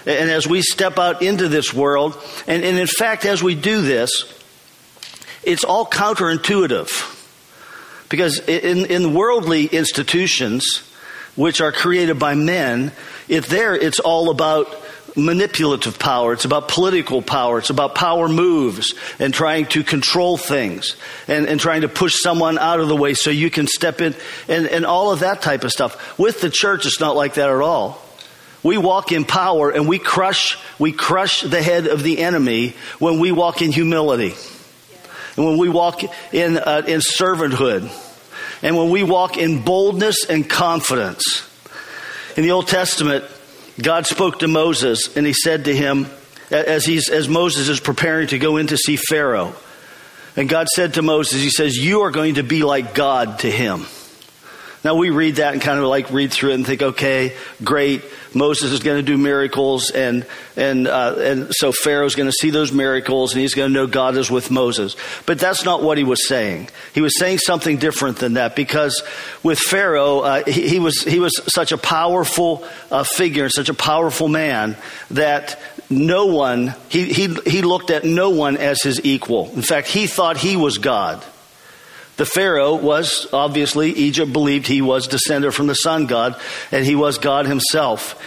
And 0.07 0.31
as 0.31 0.47
we 0.47 0.63
step 0.63 0.99
out 0.99 1.23
into 1.23 1.49
this 1.49 1.73
world, 1.73 2.17
and, 2.47 2.63
and 2.63 2.79
in 2.79 2.87
fact, 2.87 3.25
as 3.25 3.43
we 3.43 3.55
do 3.55 3.83
this, 3.83 4.33
it's 5.43 5.65
all 5.65 5.87
counterintuitive. 5.87 7.11
Because 8.09 8.39
in, 8.41 8.87
in 8.87 9.15
worldly 9.15 9.67
institutions, 9.67 10.89
which 11.37 11.61
are 11.61 11.73
created 11.73 12.19
by 12.19 12.35
men, 12.35 12.93
if 13.29 13.49
there, 13.49 13.75
it's 13.75 13.99
all 13.99 14.31
about 14.31 14.84
manipulative 15.17 15.99
power. 15.99 16.33
It's 16.33 16.45
about 16.45 16.69
political 16.69 17.23
power. 17.23 17.59
It's 17.59 17.71
about 17.71 17.95
power 17.95 18.29
moves 18.29 18.95
and 19.19 19.33
trying 19.33 19.67
to 19.67 19.85
control 19.85 20.37
things 20.37 20.97
and, 21.29 21.47
and 21.47 21.61
trying 21.61 21.83
to 21.83 21.89
push 21.89 22.21
someone 22.21 22.59
out 22.59 22.81
of 22.81 22.89
the 22.89 22.97
way 22.97 23.15
so 23.15 23.31
you 23.31 23.51
can 23.51 23.67
step 23.67 24.01
in 24.01 24.15
and, 24.49 24.67
and 24.67 24.85
all 24.85 25.13
of 25.13 25.21
that 25.21 25.43
type 25.43 25.65
of 25.65 25.71
stuff. 25.71 26.19
With 26.19 26.41
the 26.41 26.51
church, 26.51 26.87
it's 26.87 27.01
not 27.01 27.17
like 27.17 27.35
that 27.35 27.49
at 27.49 27.61
all. 27.61 28.03
We 28.63 28.79
walk 28.79 29.13
in 29.13 29.25
power 29.25 29.71
and 29.71 29.87
we 29.87 29.99
crush, 29.99 30.59
we 30.79 30.93
crush 30.93 31.43
the 31.43 31.63
head 31.63 31.87
of 31.87 32.03
the 32.03 32.19
enemy 32.19 32.75
when 32.99 33.21
we 33.21 33.31
walk 33.31 33.61
in 33.61 33.71
humility. 33.71 34.35
And 35.37 35.45
when 35.45 35.59
we 35.59 35.69
walk 35.69 36.03
in, 36.33 36.57
uh, 36.57 36.83
in 36.87 37.01
servanthood. 37.01 37.91
And 38.63 38.77
when 38.77 38.89
we 38.89 39.03
walk 39.03 39.37
in 39.37 39.63
boldness 39.63 40.25
and 40.25 40.49
confidence. 40.49 41.49
In 42.37 42.43
the 42.43 42.53
Old 42.53 42.67
Testament, 42.67 43.25
God 43.81 44.07
spoke 44.07 44.41
to 44.41 44.49
Moses 44.49 45.17
and 45.17 45.27
he 45.27 45.33
said 45.33 45.65
to 45.65 45.75
him, 45.75 46.07
as, 46.51 46.85
he's, 46.85 47.09
as 47.09 47.29
Moses 47.29 47.69
is 47.69 47.81
preparing 47.81 48.29
to 48.29 48.39
go 48.39 48.57
in 48.57 48.69
to 48.69 48.77
see 48.77 48.97
Pharaoh, 48.97 49.55
and 50.37 50.49
God 50.49 50.67
said 50.69 50.95
to 50.95 51.03
Moses, 51.03 51.41
He 51.41 51.51
says, 51.51 51.77
You 51.77 52.03
are 52.03 52.11
going 52.11 52.37
to 52.37 52.43
be 52.43 52.65
like 52.65 52.95
God 52.95 53.41
to 53.41 53.51
him. 53.51 53.87
Now 54.85 54.97
we 54.97 55.09
read 55.09 55.37
that 55.37 55.55
and 55.55 55.63
kind 55.63 55.79
of 55.79 55.87
like 55.87 56.11
read 56.11 56.31
through 56.31 56.51
it 56.51 56.55
and 56.55 56.67
think, 56.67 56.83
okay, 56.83 57.35
great. 57.65 58.05
Moses 58.35 58.71
is 58.71 58.81
going 58.81 58.99
to 58.99 59.03
do 59.03 59.17
miracles, 59.17 59.91
and 59.91 60.27
and 60.57 60.87
uh, 60.87 61.15
and 61.19 61.55
so 61.55 61.73
Pharaoh's 61.73 62.15
going 62.15 62.29
to 62.29 62.33
see 62.33 62.51
those 62.51 62.71
miracles, 62.71 63.33
and 63.33 63.41
he's 63.41 63.55
going 63.55 63.71
to 63.71 63.73
know 63.73 63.87
God 63.87 64.17
is 64.17 64.31
with 64.31 64.51
Moses. 64.51 64.97
But 65.25 65.39
that's 65.39 65.65
not 65.65 65.83
what 65.83 65.99
he 65.99 66.05
was 66.05 66.29
saying. 66.29 66.69
He 66.93 67.01
was 67.01 67.19
saying 67.19 67.39
something 67.39 67.79
different 67.79 68.19
than 68.19 68.35
that 68.35 68.57
because 68.57 69.03
with 69.43 69.59
Pharaoh, 69.59 70.21
uh, 70.21 70.45
he, 70.45 70.69
he, 70.69 70.79
was 70.81 71.03
he 71.03 71.21
was 71.21 71.41
such 71.47 71.73
a 71.73 71.79
powerful 71.79 72.67
uh, 72.91 73.05
figure, 73.05 73.49
such 73.49 73.69
a 73.69 73.75
powerful 73.75 74.29
man 74.29 74.77
that 75.13 75.59
no 75.89 76.27
one 76.27 76.75
he, 76.89 77.05
he 77.13 77.35
he 77.47 77.63
looked 77.63 77.91
at 77.91 78.05
no 78.05 78.31
one 78.31 78.57
as 78.57 78.83
his 78.83 79.01
equal. 79.05 79.49
In 79.51 79.63
fact, 79.63 79.89
he 79.89 80.07
thought 80.07 80.37
he 80.37 80.57
was 80.57 80.79
God. 80.79 81.25
The 82.17 82.27
Pharaoh 82.27 82.77
was, 82.77 83.27
obviously, 83.33 83.91
Egypt 83.91 84.33
believed 84.33 84.67
he 84.67 84.83
was 84.83 85.09
descended 85.09 85.53
from 85.53 85.67
the 85.67 85.75
sun 85.75 86.07
god, 86.07 86.37
and 86.71 86.85
he 86.85 86.95
was 86.95 87.19
God 87.19 87.47
himself. 87.47 88.21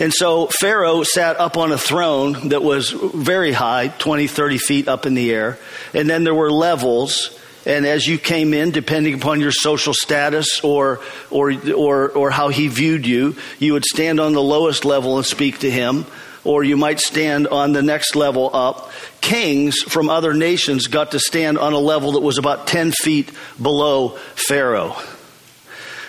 And 0.00 0.12
so 0.12 0.46
Pharaoh 0.46 1.02
sat 1.02 1.38
up 1.38 1.56
on 1.56 1.72
a 1.72 1.78
throne 1.78 2.48
that 2.48 2.62
was 2.62 2.90
very 2.90 3.52
high, 3.52 3.88
20, 3.88 4.26
30 4.26 4.58
feet 4.58 4.88
up 4.88 5.04
in 5.04 5.14
the 5.14 5.30
air. 5.30 5.58
And 5.92 6.08
then 6.08 6.24
there 6.24 6.34
were 6.34 6.50
levels. 6.50 7.38
And 7.66 7.86
as 7.86 8.06
you 8.06 8.16
came 8.16 8.54
in, 8.54 8.70
depending 8.70 9.14
upon 9.14 9.40
your 9.40 9.52
social 9.52 9.92
status 9.92 10.62
or, 10.64 11.00
or, 11.30 11.52
or, 11.72 12.10
or 12.10 12.30
how 12.30 12.48
he 12.48 12.68
viewed 12.68 13.06
you, 13.06 13.36
you 13.58 13.74
would 13.74 13.84
stand 13.84 14.18
on 14.18 14.32
the 14.32 14.42
lowest 14.42 14.86
level 14.86 15.18
and 15.18 15.26
speak 15.26 15.58
to 15.58 15.70
him 15.70 16.06
or 16.44 16.64
you 16.64 16.76
might 16.76 17.00
stand 17.00 17.46
on 17.48 17.72
the 17.72 17.82
next 17.82 18.16
level 18.16 18.50
up. 18.54 18.90
Kings 19.20 19.78
from 19.82 20.08
other 20.08 20.34
nations 20.34 20.86
got 20.86 21.12
to 21.12 21.18
stand 21.18 21.58
on 21.58 21.72
a 21.72 21.78
level 21.78 22.12
that 22.12 22.20
was 22.20 22.38
about 22.38 22.66
10 22.66 22.92
feet 22.92 23.30
below 23.60 24.10
Pharaoh. 24.34 24.96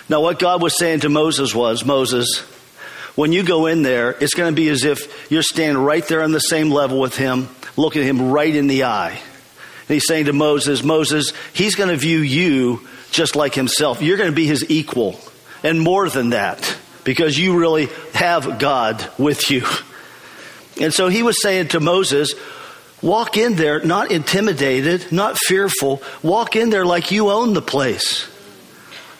Now, 0.08 0.20
what 0.20 0.38
God 0.38 0.62
was 0.62 0.78
saying 0.78 1.00
to 1.00 1.08
Moses 1.08 1.54
was 1.54 1.84
Moses, 1.84 2.40
when 3.14 3.32
you 3.32 3.42
go 3.42 3.66
in 3.66 3.82
there, 3.82 4.10
it's 4.10 4.34
going 4.34 4.52
to 4.52 4.56
be 4.56 4.68
as 4.68 4.84
if 4.84 5.30
you're 5.30 5.42
standing 5.42 5.82
right 5.82 6.06
there 6.06 6.22
on 6.22 6.32
the 6.32 6.40
same 6.40 6.70
level 6.70 6.98
with 6.98 7.16
him, 7.16 7.48
looking 7.76 8.02
him 8.02 8.30
right 8.30 8.54
in 8.54 8.66
the 8.66 8.84
eye. 8.84 9.10
And 9.12 9.88
he's 9.88 10.06
saying 10.06 10.26
to 10.26 10.32
Moses, 10.32 10.82
Moses, 10.82 11.32
he's 11.52 11.74
going 11.74 11.90
to 11.90 11.96
view 11.96 12.18
you 12.18 12.86
just 13.10 13.36
like 13.36 13.54
himself. 13.54 14.00
You're 14.00 14.16
going 14.16 14.30
to 14.30 14.36
be 14.36 14.46
his 14.46 14.70
equal. 14.70 15.20
And 15.62 15.80
more 15.80 16.08
than 16.08 16.30
that, 16.30 16.76
because 17.04 17.38
you 17.38 17.58
really 17.58 17.88
have 18.14 18.58
God 18.58 19.06
with 19.18 19.50
you. 19.50 19.66
And 20.80 20.92
so 20.92 21.08
he 21.08 21.22
was 21.22 21.40
saying 21.42 21.68
to 21.68 21.80
Moses, 21.80 22.34
walk 23.02 23.36
in 23.36 23.56
there 23.56 23.84
not 23.84 24.10
intimidated, 24.10 25.12
not 25.12 25.36
fearful. 25.38 26.02
Walk 26.22 26.56
in 26.56 26.70
there 26.70 26.86
like 26.86 27.10
you 27.10 27.30
own 27.30 27.52
the 27.52 27.62
place. 27.62 28.28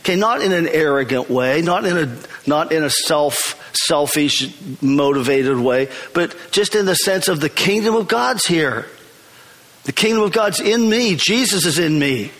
Okay, 0.00 0.16
not 0.16 0.42
in 0.42 0.52
an 0.52 0.66
arrogant 0.66 1.30
way, 1.30 1.62
not 1.62 1.84
in 1.84 1.96
a 1.96 2.18
not 2.48 2.72
in 2.72 2.82
a 2.82 2.90
self 2.90 3.58
selfish 3.72 4.52
motivated 4.82 5.56
way, 5.56 5.88
but 6.12 6.34
just 6.50 6.74
in 6.74 6.86
the 6.86 6.96
sense 6.96 7.28
of 7.28 7.40
the 7.40 7.48
kingdom 7.48 7.94
of 7.94 8.08
God's 8.08 8.44
here. 8.44 8.86
The 9.84 9.92
kingdom 9.92 10.24
of 10.24 10.32
God's 10.32 10.60
in 10.60 10.88
me. 10.88 11.16
Jesus 11.16 11.66
is 11.66 11.78
in 11.78 11.98
me. 11.98 12.32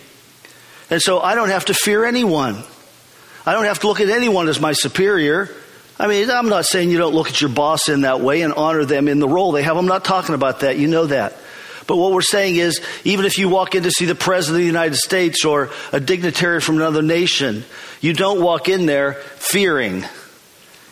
And 0.89 1.01
so 1.01 1.19
I 1.19 1.35
don't 1.35 1.49
have 1.49 1.65
to 1.65 1.73
fear 1.73 2.05
anyone. 2.05 2.63
I 3.45 3.53
don't 3.53 3.65
have 3.65 3.79
to 3.79 3.87
look 3.87 3.99
at 3.99 4.09
anyone 4.09 4.47
as 4.47 4.59
my 4.59 4.73
superior. 4.73 5.49
I 5.99 6.07
mean, 6.07 6.29
I'm 6.29 6.49
not 6.49 6.65
saying 6.65 6.89
you 6.89 6.97
don't 6.97 7.13
look 7.13 7.29
at 7.29 7.39
your 7.39 7.51
boss 7.51 7.87
in 7.87 8.01
that 8.01 8.19
way 8.19 8.41
and 8.41 8.53
honor 8.53 8.83
them 8.83 9.07
in 9.07 9.19
the 9.19 9.27
role 9.27 9.51
they 9.51 9.63
have. 9.63 9.77
I'm 9.77 9.85
not 9.85 10.03
talking 10.03 10.35
about 10.35 10.61
that. 10.61 10.77
You 10.77 10.87
know 10.87 11.05
that. 11.05 11.37
But 11.85 11.97
what 11.97 12.13
we're 12.13 12.21
saying 12.21 12.55
is, 12.55 12.81
even 13.03 13.25
if 13.25 13.37
you 13.37 13.49
walk 13.49 13.75
in 13.75 13.83
to 13.83 13.91
see 13.91 14.05
the 14.05 14.15
President 14.15 14.55
of 14.55 14.61
the 14.61 14.67
United 14.67 14.95
States 14.95 15.45
or 15.45 15.69
a 15.91 15.99
dignitary 15.99 16.61
from 16.61 16.77
another 16.77 17.01
nation, 17.01 17.63
you 18.01 18.13
don't 18.13 18.41
walk 18.41 18.69
in 18.69 18.85
there 18.85 19.13
fearing. 19.13 20.05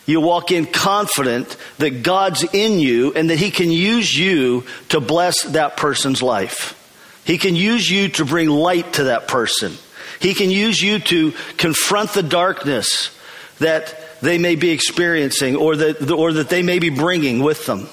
You 0.04 0.20
walk 0.20 0.52
in 0.52 0.66
confident 0.66 1.56
that 1.78 2.02
God's 2.02 2.44
in 2.52 2.78
you 2.78 3.12
and 3.14 3.30
that 3.30 3.38
He 3.38 3.50
can 3.50 3.70
use 3.70 4.12
you 4.16 4.64
to 4.90 5.00
bless 5.00 5.42
that 5.42 5.76
person's 5.76 6.22
life. 6.22 6.78
He 7.24 7.38
can 7.38 7.56
use 7.56 7.88
you 7.88 8.08
to 8.10 8.24
bring 8.24 8.48
light 8.48 8.94
to 8.94 9.04
that 9.04 9.28
person. 9.28 9.72
He 10.20 10.34
can 10.34 10.50
use 10.50 10.80
you 10.80 10.98
to 10.98 11.32
confront 11.56 12.10
the 12.10 12.22
darkness 12.22 13.16
that 13.58 14.01
they 14.22 14.38
may 14.38 14.54
be 14.54 14.70
experiencing 14.70 15.56
or 15.56 15.76
that, 15.76 16.10
or 16.10 16.32
that 16.32 16.48
they 16.48 16.62
may 16.62 16.78
be 16.78 16.88
bringing 16.88 17.42
with 17.42 17.66
them. 17.66 17.86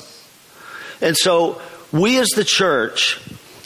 And 1.01 1.17
so 1.17 1.61
we 1.91 2.19
as 2.19 2.29
the 2.29 2.45
church 2.45 3.19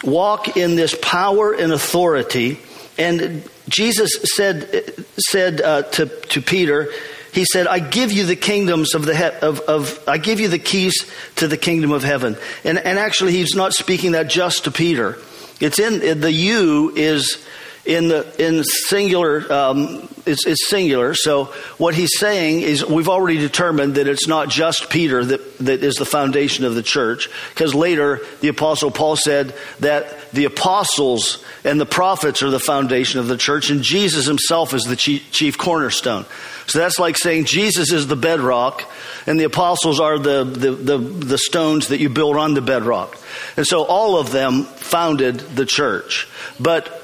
walk 0.03 0.58
in 0.58 0.75
this 0.75 0.98
power 1.01 1.53
and 1.53 1.72
authority. 1.72 2.60
And 2.98 3.48
Jesus 3.70 4.12
said, 4.36 4.96
said 5.17 5.62
uh, 5.62 5.84
to, 5.84 6.05
to 6.05 6.41
Peter, 6.41 6.91
he 7.34 7.46
said, 7.46 7.67
I 7.67 7.79
give 7.79 8.12
you 8.12 8.25
the 8.25 8.36
kingdoms 8.36 8.93
of 8.93 9.05
the, 9.05 9.15
he- 9.15 9.46
of, 9.46 9.60
of, 9.62 10.03
I 10.08 10.17
give 10.17 10.39
you 10.39 10.48
the 10.48 10.60
keys 10.60 11.10
to 11.38 11.48
the 11.48 11.58
kingdom 11.58 11.91
of 11.91 12.03
heaven. 12.03 12.38
And, 12.63 12.77
and 12.77 13.00
actually, 13.00 13.32
he's 13.32 13.55
not 13.55 13.74
speaking 13.74 14.12
that 14.12 14.27
just 14.27 14.65
to 14.65 14.72
Peter. 14.72 15.17
It's 15.60 15.79
in, 15.79 16.20
the 16.22 16.32
you 16.32 16.93
is 16.96 17.43
in 17.85 18.07
the, 18.07 18.45
in 18.45 18.63
singular, 18.63 19.51
um, 19.51 20.07
it's, 20.25 20.69
singular. 20.69 21.13
So 21.13 21.45
what 21.77 21.95
he's 21.95 22.17
saying 22.17 22.61
is 22.61 22.85
we've 22.85 23.09
already 23.09 23.39
determined 23.39 23.95
that 23.95 24.07
it's 24.07 24.25
not 24.25 24.47
just 24.47 24.89
Peter 24.89 25.23
that, 25.23 25.57
that 25.59 25.83
is 25.83 25.95
the 25.95 26.05
foundation 26.05 26.63
of 26.63 26.75
the 26.75 26.83
church. 26.83 27.29
Because 27.49 27.75
later, 27.75 28.21
the 28.39 28.47
apostle 28.47 28.89
Paul 28.89 29.17
said 29.17 29.53
that 29.81 30.31
the 30.31 30.45
apostles 30.45 31.43
and 31.65 31.79
the 31.79 31.85
prophets 31.85 32.41
are 32.41 32.49
the 32.49 32.59
foundation 32.59 33.19
of 33.19 33.27
the 33.27 33.37
church 33.37 33.69
and 33.69 33.81
Jesus 33.81 34.25
himself 34.25 34.73
is 34.73 34.83
the 34.83 34.95
chief, 34.95 35.29
chief 35.31 35.57
cornerstone. 35.57 36.25
So 36.67 36.79
that's 36.79 36.99
like 36.99 37.17
saying 37.17 37.45
Jesus 37.45 37.91
is 37.91 38.07
the 38.07 38.15
bedrock 38.15 38.89
and 39.27 39.37
the 39.37 39.43
apostles 39.43 39.99
are 39.99 40.17
the, 40.17 40.45
the, 40.45 40.71
the, 40.71 40.97
the, 40.97 41.37
stones 41.37 41.89
that 41.89 41.99
you 41.99 42.07
build 42.07 42.37
on 42.37 42.53
the 42.53 42.61
bedrock. 42.61 43.17
And 43.57 43.67
so 43.67 43.83
all 43.83 44.17
of 44.17 44.31
them 44.31 44.63
founded 44.63 45.39
the 45.39 45.65
church. 45.65 46.29
But 46.59 47.02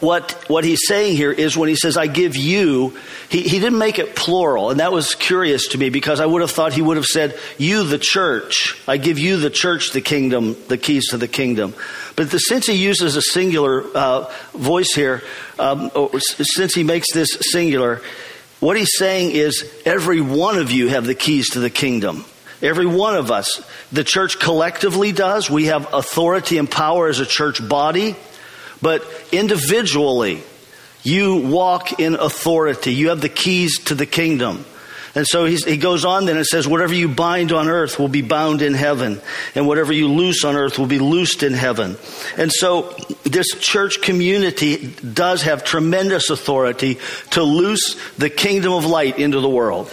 what, 0.00 0.32
what 0.48 0.64
he's 0.64 0.86
saying 0.86 1.16
here 1.16 1.30
is 1.30 1.56
when 1.56 1.68
he 1.68 1.76
says, 1.76 1.96
I 1.96 2.06
give 2.06 2.36
you, 2.36 2.96
he, 3.28 3.42
he 3.42 3.60
didn't 3.60 3.78
make 3.78 3.98
it 3.98 4.16
plural. 4.16 4.70
And 4.70 4.80
that 4.80 4.92
was 4.92 5.14
curious 5.14 5.68
to 5.68 5.78
me 5.78 5.90
because 5.90 6.20
I 6.20 6.26
would 6.26 6.40
have 6.40 6.50
thought 6.50 6.72
he 6.72 6.82
would 6.82 6.96
have 6.96 7.06
said, 7.06 7.38
You, 7.58 7.84
the 7.84 7.98
church. 7.98 8.80
I 8.88 8.96
give 8.96 9.18
you, 9.18 9.36
the 9.36 9.50
church, 9.50 9.92
the 9.92 10.00
kingdom, 10.00 10.56
the 10.68 10.78
keys 10.78 11.08
to 11.10 11.16
the 11.16 11.28
kingdom. 11.28 11.74
But 12.16 12.30
the, 12.30 12.38
since 12.38 12.66
he 12.66 12.74
uses 12.74 13.16
a 13.16 13.22
singular 13.22 13.84
uh, 13.94 14.32
voice 14.52 14.92
here, 14.94 15.22
um, 15.58 15.90
since 16.18 16.74
he 16.74 16.82
makes 16.82 17.12
this 17.12 17.30
singular, 17.52 18.00
what 18.60 18.76
he's 18.76 18.96
saying 18.96 19.30
is, 19.32 19.70
Every 19.84 20.20
one 20.20 20.58
of 20.58 20.70
you 20.70 20.88
have 20.88 21.06
the 21.06 21.14
keys 21.14 21.50
to 21.50 21.60
the 21.60 21.70
kingdom. 21.70 22.24
Every 22.62 22.86
one 22.86 23.14
of 23.14 23.30
us. 23.30 23.62
The 23.92 24.04
church 24.04 24.38
collectively 24.38 25.12
does. 25.12 25.50
We 25.50 25.66
have 25.66 25.92
authority 25.92 26.56
and 26.58 26.70
power 26.70 27.08
as 27.08 27.20
a 27.20 27.26
church 27.26 27.66
body. 27.66 28.16
But 28.84 29.02
individually, 29.32 30.42
you 31.02 31.36
walk 31.36 31.98
in 31.98 32.16
authority. 32.16 32.92
You 32.92 33.08
have 33.08 33.22
the 33.22 33.30
keys 33.30 33.78
to 33.84 33.94
the 33.94 34.04
kingdom. 34.04 34.66
And 35.14 35.26
so 35.26 35.46
he 35.46 35.78
goes 35.78 36.04
on 36.04 36.26
then 36.26 36.36
and 36.36 36.44
says, 36.44 36.68
whatever 36.68 36.92
you 36.92 37.08
bind 37.08 37.50
on 37.50 37.68
earth 37.68 37.98
will 37.98 38.08
be 38.08 38.20
bound 38.20 38.60
in 38.60 38.74
heaven, 38.74 39.22
and 39.54 39.66
whatever 39.66 39.90
you 39.90 40.08
loose 40.08 40.44
on 40.44 40.54
earth 40.54 40.78
will 40.78 40.88
be 40.88 40.98
loosed 40.98 41.42
in 41.42 41.54
heaven. 41.54 41.96
And 42.36 42.52
so 42.52 42.94
this 43.22 43.46
church 43.58 44.02
community 44.02 44.94
does 44.96 45.40
have 45.42 45.64
tremendous 45.64 46.28
authority 46.28 46.98
to 47.30 47.42
loose 47.42 47.96
the 48.18 48.28
kingdom 48.28 48.74
of 48.74 48.84
light 48.84 49.18
into 49.18 49.40
the 49.40 49.48
world, 49.48 49.90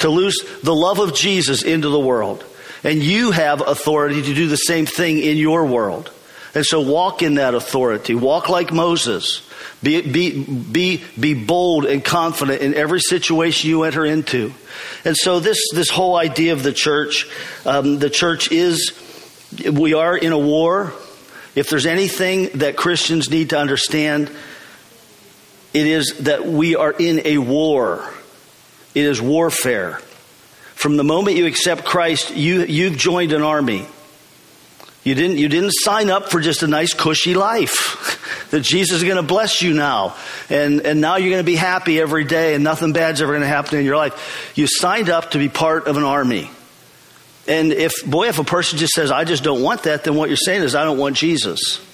to 0.00 0.08
loose 0.08 0.42
the 0.64 0.74
love 0.74 0.98
of 0.98 1.14
Jesus 1.14 1.62
into 1.62 1.88
the 1.88 2.00
world. 2.00 2.44
And 2.82 3.00
you 3.00 3.30
have 3.30 3.60
authority 3.60 4.22
to 4.22 4.34
do 4.34 4.48
the 4.48 4.56
same 4.56 4.86
thing 4.86 5.18
in 5.18 5.36
your 5.36 5.66
world. 5.66 6.10
And 6.54 6.64
so 6.64 6.80
walk 6.80 7.22
in 7.22 7.34
that 7.34 7.54
authority. 7.54 8.14
Walk 8.14 8.48
like 8.48 8.72
Moses. 8.72 9.48
Be, 9.82 10.00
be, 10.00 10.44
be, 10.44 11.04
be 11.18 11.34
bold 11.34 11.84
and 11.84 12.04
confident 12.04 12.62
in 12.62 12.74
every 12.74 13.00
situation 13.00 13.68
you 13.68 13.82
enter 13.82 14.04
into. 14.04 14.54
And 15.04 15.16
so 15.16 15.40
this, 15.40 15.60
this 15.74 15.90
whole 15.90 16.16
idea 16.16 16.52
of 16.52 16.62
the 16.62 16.72
church, 16.72 17.28
um, 17.66 17.98
the 17.98 18.08
church 18.08 18.52
is, 18.52 18.92
we 19.70 19.94
are 19.94 20.16
in 20.16 20.32
a 20.32 20.38
war. 20.38 20.92
If 21.54 21.68
there's 21.70 21.86
anything 21.86 22.50
that 22.58 22.76
Christians 22.76 23.30
need 23.30 23.50
to 23.50 23.58
understand, 23.58 24.30
it 25.72 25.86
is 25.86 26.14
that 26.20 26.46
we 26.46 26.76
are 26.76 26.92
in 26.92 27.22
a 27.24 27.38
war. 27.38 28.08
It 28.94 29.04
is 29.04 29.20
warfare. 29.20 30.00
From 30.74 30.96
the 30.96 31.04
moment 31.04 31.36
you 31.36 31.46
accept 31.46 31.84
Christ, 31.84 32.34
you, 32.34 32.62
you've 32.64 32.96
joined 32.96 33.32
an 33.32 33.42
army. 33.42 33.86
You 35.04 35.14
didn't, 35.14 35.36
you 35.36 35.48
didn't 35.48 35.72
sign 35.72 36.08
up 36.08 36.30
for 36.30 36.40
just 36.40 36.62
a 36.62 36.66
nice, 36.66 36.94
cushy 36.94 37.34
life. 37.34 38.48
that 38.50 38.60
Jesus 38.60 38.98
is 38.98 39.02
going 39.04 39.16
to 39.16 39.22
bless 39.22 39.60
you 39.62 39.74
now. 39.74 40.16
And, 40.48 40.80
and 40.80 41.00
now 41.00 41.16
you're 41.16 41.30
going 41.30 41.42
to 41.42 41.46
be 41.46 41.56
happy 41.56 42.00
every 42.00 42.24
day 42.24 42.54
and 42.54 42.64
nothing 42.64 42.92
bad's 42.92 43.20
ever 43.20 43.32
going 43.32 43.42
to 43.42 43.46
happen 43.46 43.78
in 43.78 43.84
your 43.84 43.96
life. 43.96 44.52
You 44.54 44.66
signed 44.66 45.10
up 45.10 45.32
to 45.32 45.38
be 45.38 45.48
part 45.48 45.86
of 45.86 45.96
an 45.96 46.04
army. 46.04 46.50
And 47.46 47.72
if, 47.72 47.92
boy, 48.06 48.28
if 48.28 48.38
a 48.38 48.44
person 48.44 48.78
just 48.78 48.94
says, 48.94 49.10
I 49.10 49.24
just 49.24 49.44
don't 49.44 49.62
want 49.62 49.82
that, 49.82 50.04
then 50.04 50.14
what 50.14 50.30
you're 50.30 50.36
saying 50.36 50.62
is, 50.62 50.74
I 50.74 50.84
don't 50.84 50.98
want 50.98 51.16
Jesus. 51.16 51.84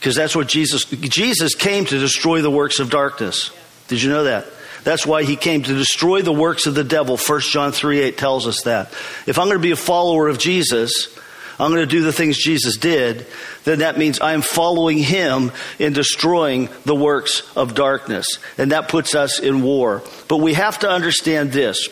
Because 0.00 0.16
that's 0.16 0.34
what 0.34 0.48
Jesus, 0.48 0.84
Jesus 0.84 1.54
came 1.54 1.84
to 1.84 1.98
destroy 1.98 2.42
the 2.42 2.50
works 2.50 2.80
of 2.80 2.90
darkness. 2.90 3.52
Did 3.86 4.02
you 4.02 4.10
know 4.10 4.24
that? 4.24 4.46
That's 4.82 5.06
why 5.06 5.24
he 5.24 5.36
came 5.36 5.62
to 5.62 5.74
destroy 5.74 6.22
the 6.22 6.32
works 6.32 6.66
of 6.66 6.74
the 6.74 6.84
devil. 6.84 7.16
1 7.16 7.40
John 7.40 7.72
3 7.72 8.00
8 8.00 8.18
tells 8.18 8.46
us 8.46 8.62
that. 8.62 8.92
If 9.26 9.38
I'm 9.38 9.46
going 9.46 9.58
to 9.58 9.62
be 9.62 9.72
a 9.72 9.76
follower 9.76 10.28
of 10.28 10.38
Jesus, 10.38 11.16
I'm 11.58 11.70
going 11.70 11.82
to 11.82 11.86
do 11.86 12.02
the 12.02 12.12
things 12.12 12.36
Jesus 12.36 12.76
did, 12.76 13.26
then 13.64 13.78
that 13.78 13.98
means 13.98 14.20
I 14.20 14.34
am 14.34 14.42
following 14.42 14.98
him 14.98 15.52
in 15.78 15.92
destroying 15.92 16.68
the 16.84 16.94
works 16.94 17.42
of 17.56 17.74
darkness. 17.74 18.26
And 18.58 18.72
that 18.72 18.88
puts 18.88 19.14
us 19.14 19.40
in 19.40 19.62
war. 19.62 20.02
But 20.28 20.38
we 20.38 20.54
have 20.54 20.80
to 20.80 20.90
understand 20.90 21.52
this 21.52 21.88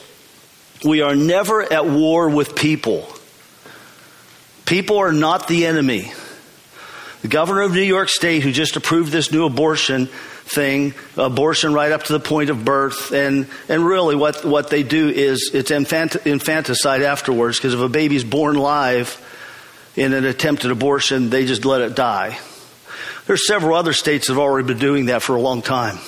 we 0.84 1.00
are 1.00 1.14
never 1.14 1.62
at 1.62 1.86
war 1.86 2.28
with 2.28 2.54
people. 2.54 3.08
People 4.66 4.98
are 4.98 5.12
not 5.12 5.48
the 5.48 5.66
enemy. 5.66 6.12
The 7.22 7.28
governor 7.28 7.62
of 7.62 7.72
New 7.72 7.80
York 7.80 8.10
State, 8.10 8.42
who 8.42 8.52
just 8.52 8.76
approved 8.76 9.10
this 9.10 9.32
new 9.32 9.46
abortion 9.46 10.06
thing, 10.06 10.92
abortion 11.16 11.72
right 11.72 11.90
up 11.90 12.02
to 12.04 12.12
the 12.12 12.20
point 12.20 12.50
of 12.50 12.66
birth, 12.66 13.12
and, 13.12 13.48
and 13.68 13.86
really 13.86 14.14
what, 14.14 14.44
what 14.44 14.68
they 14.68 14.82
do 14.82 15.08
is 15.08 15.50
it's 15.54 15.70
infanticide 15.70 17.00
afterwards, 17.00 17.56
because 17.56 17.72
if 17.72 17.80
a 17.80 17.88
baby's 17.88 18.24
born 18.24 18.56
live, 18.56 19.18
in 19.96 20.12
an 20.12 20.24
attempted 20.24 20.70
abortion, 20.70 21.30
they 21.30 21.46
just 21.46 21.64
let 21.64 21.80
it 21.80 21.94
die. 21.94 22.38
There's 23.26 23.46
several 23.46 23.76
other 23.76 23.92
states 23.92 24.26
that 24.26 24.34
have 24.34 24.40
already 24.40 24.66
been 24.66 24.78
doing 24.78 25.06
that 25.06 25.22
for 25.22 25.36
a 25.36 25.40
long 25.40 25.62
time. 25.62 25.98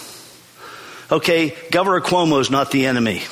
Okay, 1.11 1.57
Governor 1.71 2.01
Cuomo 2.01 2.41
is 2.41 2.51
not 2.51 2.71
the 2.71 2.87
enemy. 2.87 3.23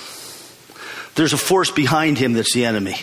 There's 1.17 1.33
a 1.33 1.38
force 1.38 1.71
behind 1.71 2.19
him 2.19 2.33
that's 2.33 2.55
the 2.55 2.64
enemy. 2.64 2.97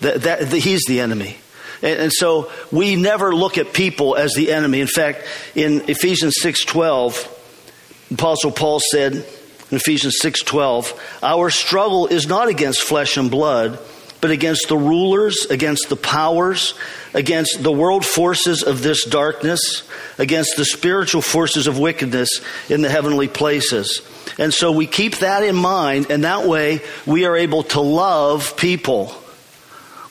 That, 0.00 0.22
that, 0.22 0.50
that 0.50 0.58
he's 0.58 0.82
the 0.86 1.00
enemy. 1.00 1.36
And, 1.80 2.00
and, 2.00 2.12
so 2.12 2.50
we 2.70 2.96
never 2.96 3.34
look 3.34 3.58
at 3.58 3.72
people 3.72 4.16
as 4.16 4.34
the 4.34 4.52
enemy. 4.52 4.80
In 4.80 4.88
fact, 4.88 5.24
in 5.54 5.88
Ephesians 5.88 6.34
6.12, 6.40 8.14
Apostle 8.14 8.50
Paul 8.50 8.80
said 8.90 9.14
in 9.14 9.76
Ephesians 9.76 10.18
6.12, 10.20 10.98
our 11.22 11.50
struggle 11.50 12.06
is 12.06 12.26
not 12.26 12.48
against 12.48 12.82
flesh 12.82 13.16
and 13.16 13.30
blood, 13.30 13.78
but 14.22 14.30
against 14.30 14.68
the 14.68 14.76
rulers, 14.76 15.46
against 15.50 15.88
the 15.88 15.96
powers, 15.96 16.74
against 17.12 17.60
the 17.60 17.72
world 17.72 18.06
forces 18.06 18.62
of 18.62 18.80
this 18.80 19.04
darkness, 19.04 19.82
against 20.16 20.56
the 20.56 20.64
spiritual 20.64 21.20
forces 21.20 21.66
of 21.66 21.76
wickedness 21.76 22.40
in 22.70 22.82
the 22.82 22.88
heavenly 22.88 23.26
places. 23.26 24.00
And 24.38 24.54
so 24.54 24.70
we 24.70 24.86
keep 24.86 25.16
that 25.18 25.42
in 25.42 25.56
mind, 25.56 26.06
and 26.10 26.22
that 26.22 26.46
way 26.46 26.82
we 27.04 27.26
are 27.26 27.36
able 27.36 27.64
to 27.64 27.80
love 27.80 28.56
people. 28.56 29.12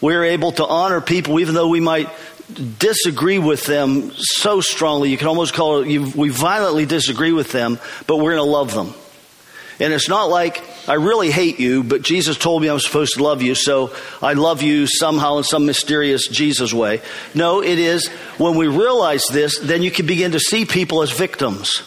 We're 0.02 0.26
able 0.26 0.52
to 0.54 0.65
honor 0.65 1.00
people, 1.00 1.39
even 1.39 1.56
though 1.56 1.69
we 1.69 1.80
might 1.80 2.10
disagree 2.80 3.39
with 3.39 3.65
them 3.65 4.12
so 4.15 4.60
strongly. 4.60 5.10
You 5.10 5.17
can 5.17 5.30
almost 5.30 5.54
call 5.54 5.84
it, 5.84 6.15
we 6.15 6.28
violently 6.28 6.86
disagree 6.86 7.32
with 7.32 7.54
them, 7.54 7.80
but 8.08 8.17
we're 8.17 8.36
going 8.36 8.45
to 8.45 8.52
love 8.52 8.74
them. 8.74 8.93
And 9.82 9.91
it's 9.94 10.08
not 10.08 10.30
like 10.30 10.63
I 10.88 10.94
really 10.94 11.32
hate 11.32 11.60
you, 11.60 11.84
but 11.84 12.04
Jesus 12.04 12.38
told 12.38 12.62
me 12.62 12.70
I'm 12.70 12.80
supposed 12.80 13.15
to 13.15 13.24
love 13.24 13.41
you, 13.41 13.56
so 13.56 13.91
I 14.22 14.34
love 14.34 14.62
you 14.62 14.86
somehow 14.86 15.39
in 15.39 15.44
some 15.44 15.65
mysterious 15.65 16.28
Jesus 16.28 16.72
way. 16.72 17.02
No, 17.34 17.63
it 17.63 17.80
is 17.80 18.08
when 18.38 18.56
we 18.56 18.67
realize 18.67 19.24
this, 19.32 19.58
then 19.58 19.82
you 19.82 19.89
can 19.89 20.06
begin 20.06 20.34
to 20.34 20.39
see 20.39 20.65
people 20.65 21.02
as 21.02 21.12
victims. 21.12 21.82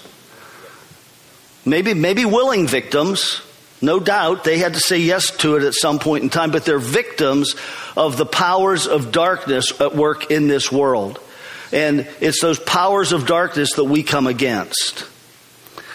Maybe, 1.65 1.95
maybe 1.95 2.25
willing 2.25 2.67
victims. 2.67 3.41
No 3.81 4.01
doubt 4.01 4.43
they 4.43 4.59
had 4.59 4.75
to 4.75 4.81
say 4.81 4.99
yes 4.99 5.31
to 5.39 5.55
it 5.55 5.63
at 5.63 5.75
some 5.75 6.01
point 6.01 6.25
in 6.25 6.31
time, 6.31 6.51
but 6.51 6.65
they're 6.65 6.81
victims 6.81 7.55
of 7.97 8.17
the 8.17 8.27
powers 8.27 8.89
of 8.89 9.13
darkness 9.13 9.81
at 9.81 9.95
work 9.95 10.33
in 10.33 10.49
this 10.49 10.73
world. 10.73 11.21
And 11.73 12.09
it's 12.21 12.41
those 12.41 12.59
powers 12.59 13.13
of 13.13 13.25
darkness 13.25 13.75
that 13.75 13.85
we 13.85 14.03
come 14.03 14.27
against. 14.27 15.07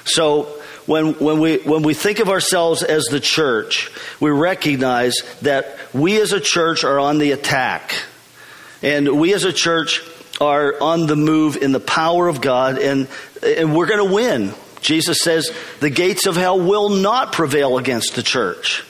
So 0.06 0.59
when, 0.86 1.14
when, 1.14 1.40
we, 1.40 1.58
when 1.58 1.84
we 1.84 1.94
think 1.94 2.20
of 2.20 2.30
ourselves 2.30 2.84
as 2.84 3.04
the 3.06 3.20
church, 3.20 3.92
we 4.20 4.30
recognize 4.30 5.16
that 5.42 5.78
we 5.94 6.20
as 6.20 6.34
a 6.34 6.40
church 6.40 6.84
are 6.84 7.00
on 7.00 7.18
the 7.18 7.32
attack. 7.32 7.94
And 8.82 9.20
we 9.20 9.34
as 9.34 9.44
a 9.44 9.54
church 9.54 10.02
are 10.40 10.82
on 10.82 11.08
the 11.08 11.16
move 11.16 11.58
in 11.58 11.72
the 11.72 11.80
power 11.80 12.28
of 12.28 12.42
God, 12.42 12.78
and, 12.78 13.08
and 13.44 13.76
we're 13.76 13.88
going 13.88 14.08
to 14.08 14.14
win. 14.14 14.54
Jesus 14.82 15.20
says 15.22 15.52
the 15.80 15.90
gates 15.90 16.26
of 16.26 16.36
hell 16.36 16.60
will 16.60 16.90
not 16.90 17.34
prevail 17.34 17.78
against 17.78 18.16
the 18.16 18.24
church. 18.24 18.86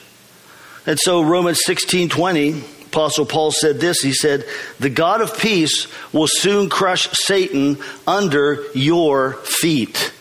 And 0.86 1.00
so 1.00 1.22
Romans 1.22 1.60
16 1.66 2.10
20, 2.10 2.64
Apostle 2.86 3.26
Paul 3.26 3.52
said 3.52 3.80
this. 3.80 4.02
He 4.02 4.14
said, 4.14 4.46
The 4.80 4.90
God 4.90 5.22
of 5.22 5.38
peace 5.38 5.88
will 6.14 6.28
soon 6.28 6.70
crush 6.70 7.10
Satan 7.12 7.78
under 8.08 8.64
your 8.74 9.34
feet. 9.34 10.14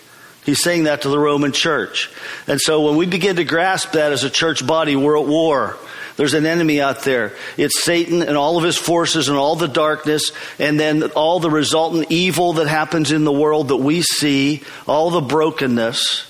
He's 0.48 0.62
saying 0.62 0.84
that 0.84 1.02
to 1.02 1.11
the 1.11 1.18
Roman 1.18 1.52
church. 1.52 2.11
And 2.46 2.58
so 2.58 2.80
when 2.87 2.96
we 2.96 3.04
begin 3.04 3.37
to 3.37 3.44
grasp 3.44 3.92
that 3.92 4.12
as 4.12 4.24
a 4.24 4.30
church 4.30 4.66
body, 4.66 4.96
we're 4.96 5.18
at 5.18 5.26
war. 5.26 5.76
There's 6.16 6.32
an 6.32 6.46
enemy 6.46 6.80
out 6.80 7.02
there. 7.02 7.34
It's 7.58 7.84
Satan 7.84 8.22
and 8.22 8.34
all 8.34 8.56
of 8.56 8.64
his 8.64 8.78
forces 8.78 9.28
and 9.28 9.37
all 9.37 9.56
the 9.56 9.68
darkness 9.68 10.32
and 10.58 10.80
then 10.80 11.02
all 11.11 11.38
the 11.38 11.50
resultant 11.50 12.11
evil 12.11 12.54
that 12.54 12.66
happens 12.66 13.12
in 13.12 13.24
the 13.24 13.30
world 13.30 13.68
that 13.68 13.76
we 13.76 14.00
see, 14.00 14.62
all 14.87 15.11
the 15.11 15.20
brokenness. 15.20 16.26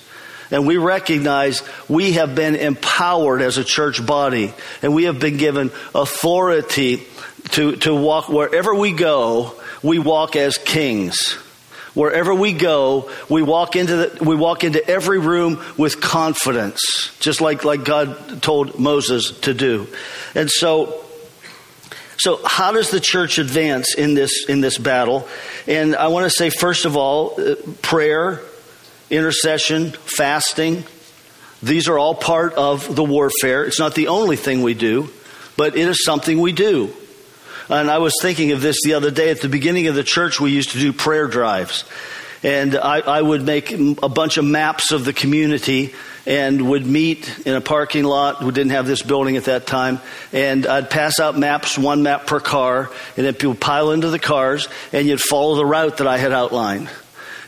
And 0.51 0.67
we 0.67 0.79
recognize 0.79 1.63
we 1.89 2.15
have 2.15 2.35
been 2.35 2.57
empowered 2.57 3.41
as 3.41 3.57
a 3.57 3.63
church 3.63 4.05
body 4.05 4.53
and 4.83 4.97
we 4.97 5.05
have 5.05 5.21
been 5.21 5.37
given 5.37 5.71
authority 5.95 7.07
to, 7.51 7.77
to 7.77 7.95
walk 7.95 8.29
wherever 8.29 8.75
we 8.75 8.91
go, 8.91 9.55
we 9.81 10.01
walk 10.01 10.35
as 10.35 10.59
kings. 10.59 11.39
Wherever 11.99 12.33
we 12.33 12.53
go, 12.53 13.11
we 13.29 13.43
walk 13.43 13.75
into 13.75 13.97
the, 13.97 14.25
we 14.25 14.37
walk 14.37 14.63
into 14.63 14.89
every 14.89 15.19
room 15.19 15.61
with 15.77 16.01
confidence, 16.01 16.81
just 17.19 17.41
like, 17.41 17.65
like 17.65 17.83
God 17.83 18.41
told 18.41 18.79
Moses 18.79 19.33
to 19.41 19.53
do. 19.53 19.89
And 20.37 20.49
so, 20.49 21.05
so 22.17 22.39
how 22.45 22.71
does 22.71 22.93
the 22.93 23.01
church 23.01 23.39
advance 23.39 23.97
in 23.97 24.15
this, 24.15 24.45
in 24.49 24.61
this 24.61 24.79
battle? 24.79 25.27
And 25.67 25.97
I 25.97 26.07
want 26.07 26.23
to 26.23 26.31
say, 26.31 26.51
first 26.51 26.85
of 26.85 26.97
all, 26.97 27.35
uh, 27.41 27.57
prayer, 27.83 28.43
intercession, 29.11 29.91
fasting. 29.91 30.85
These 31.65 31.89
are 31.89 31.99
all 31.99 32.15
part 32.15 32.55
of 32.55 32.95
the 32.95 33.03
warfare. 33.03 33.65
It's 33.65 33.81
not 33.81 33.97
the 33.97 34.07
only 34.07 34.37
thing 34.37 34.63
we 34.63 34.75
do, 34.75 35.11
but 35.57 35.77
it 35.77 35.89
is 35.89 36.05
something 36.05 36.41
we 36.41 36.53
do. 36.53 36.95
And 37.69 37.91
I 37.91 37.99
was 37.99 38.15
thinking 38.23 38.53
of 38.53 38.63
this 38.63 38.77
the 38.83 38.95
other 38.95 39.11
day. 39.11 39.31
At 39.31 39.41
the 39.41 39.49
beginning 39.49 39.89
of 39.89 39.95
the 39.95 40.05
church, 40.05 40.41
we 40.41 40.51
used 40.51 40.71
to 40.73 40.79
do 40.79 40.93
prayer 40.93 41.27
drives. 41.27 41.85
And 42.43 42.77
I, 42.77 43.01
I 43.01 43.21
would 43.21 43.43
make 43.43 43.73
a 43.73 44.09
bunch 44.09 44.37
of 44.37 44.45
maps 44.45 44.93
of 44.93 45.05
the 45.05 45.13
community 45.13 45.93
and 46.25 46.69
would 46.71 46.87
meet 46.87 47.47
in 47.47 47.55
a 47.55 47.61
parking 47.61 48.05
lot. 48.05 48.43
We 48.43 48.53
didn't 48.53 48.71
have 48.71 48.87
this 48.87 49.03
building 49.03 49.37
at 49.37 49.45
that 49.45 49.67
time. 49.67 50.01
And 50.33 50.67
I'd 50.67 50.89
pass 50.89 51.19
out 51.19 51.37
maps, 51.37 51.77
one 51.77 52.03
map 52.03 52.27
per 52.27 52.39
car, 52.39 52.91
and 53.17 53.27
then 53.27 53.35
people 53.35 53.55
pile 53.55 53.91
into 53.91 54.09
the 54.09 54.19
cars, 54.19 54.69
and 54.93 55.09
you'd 55.09 55.21
follow 55.21 55.57
the 55.57 55.67
route 55.67 55.97
that 55.99 56.07
I 56.07 56.19
had 56.19 56.33
outlined. 56.33 56.89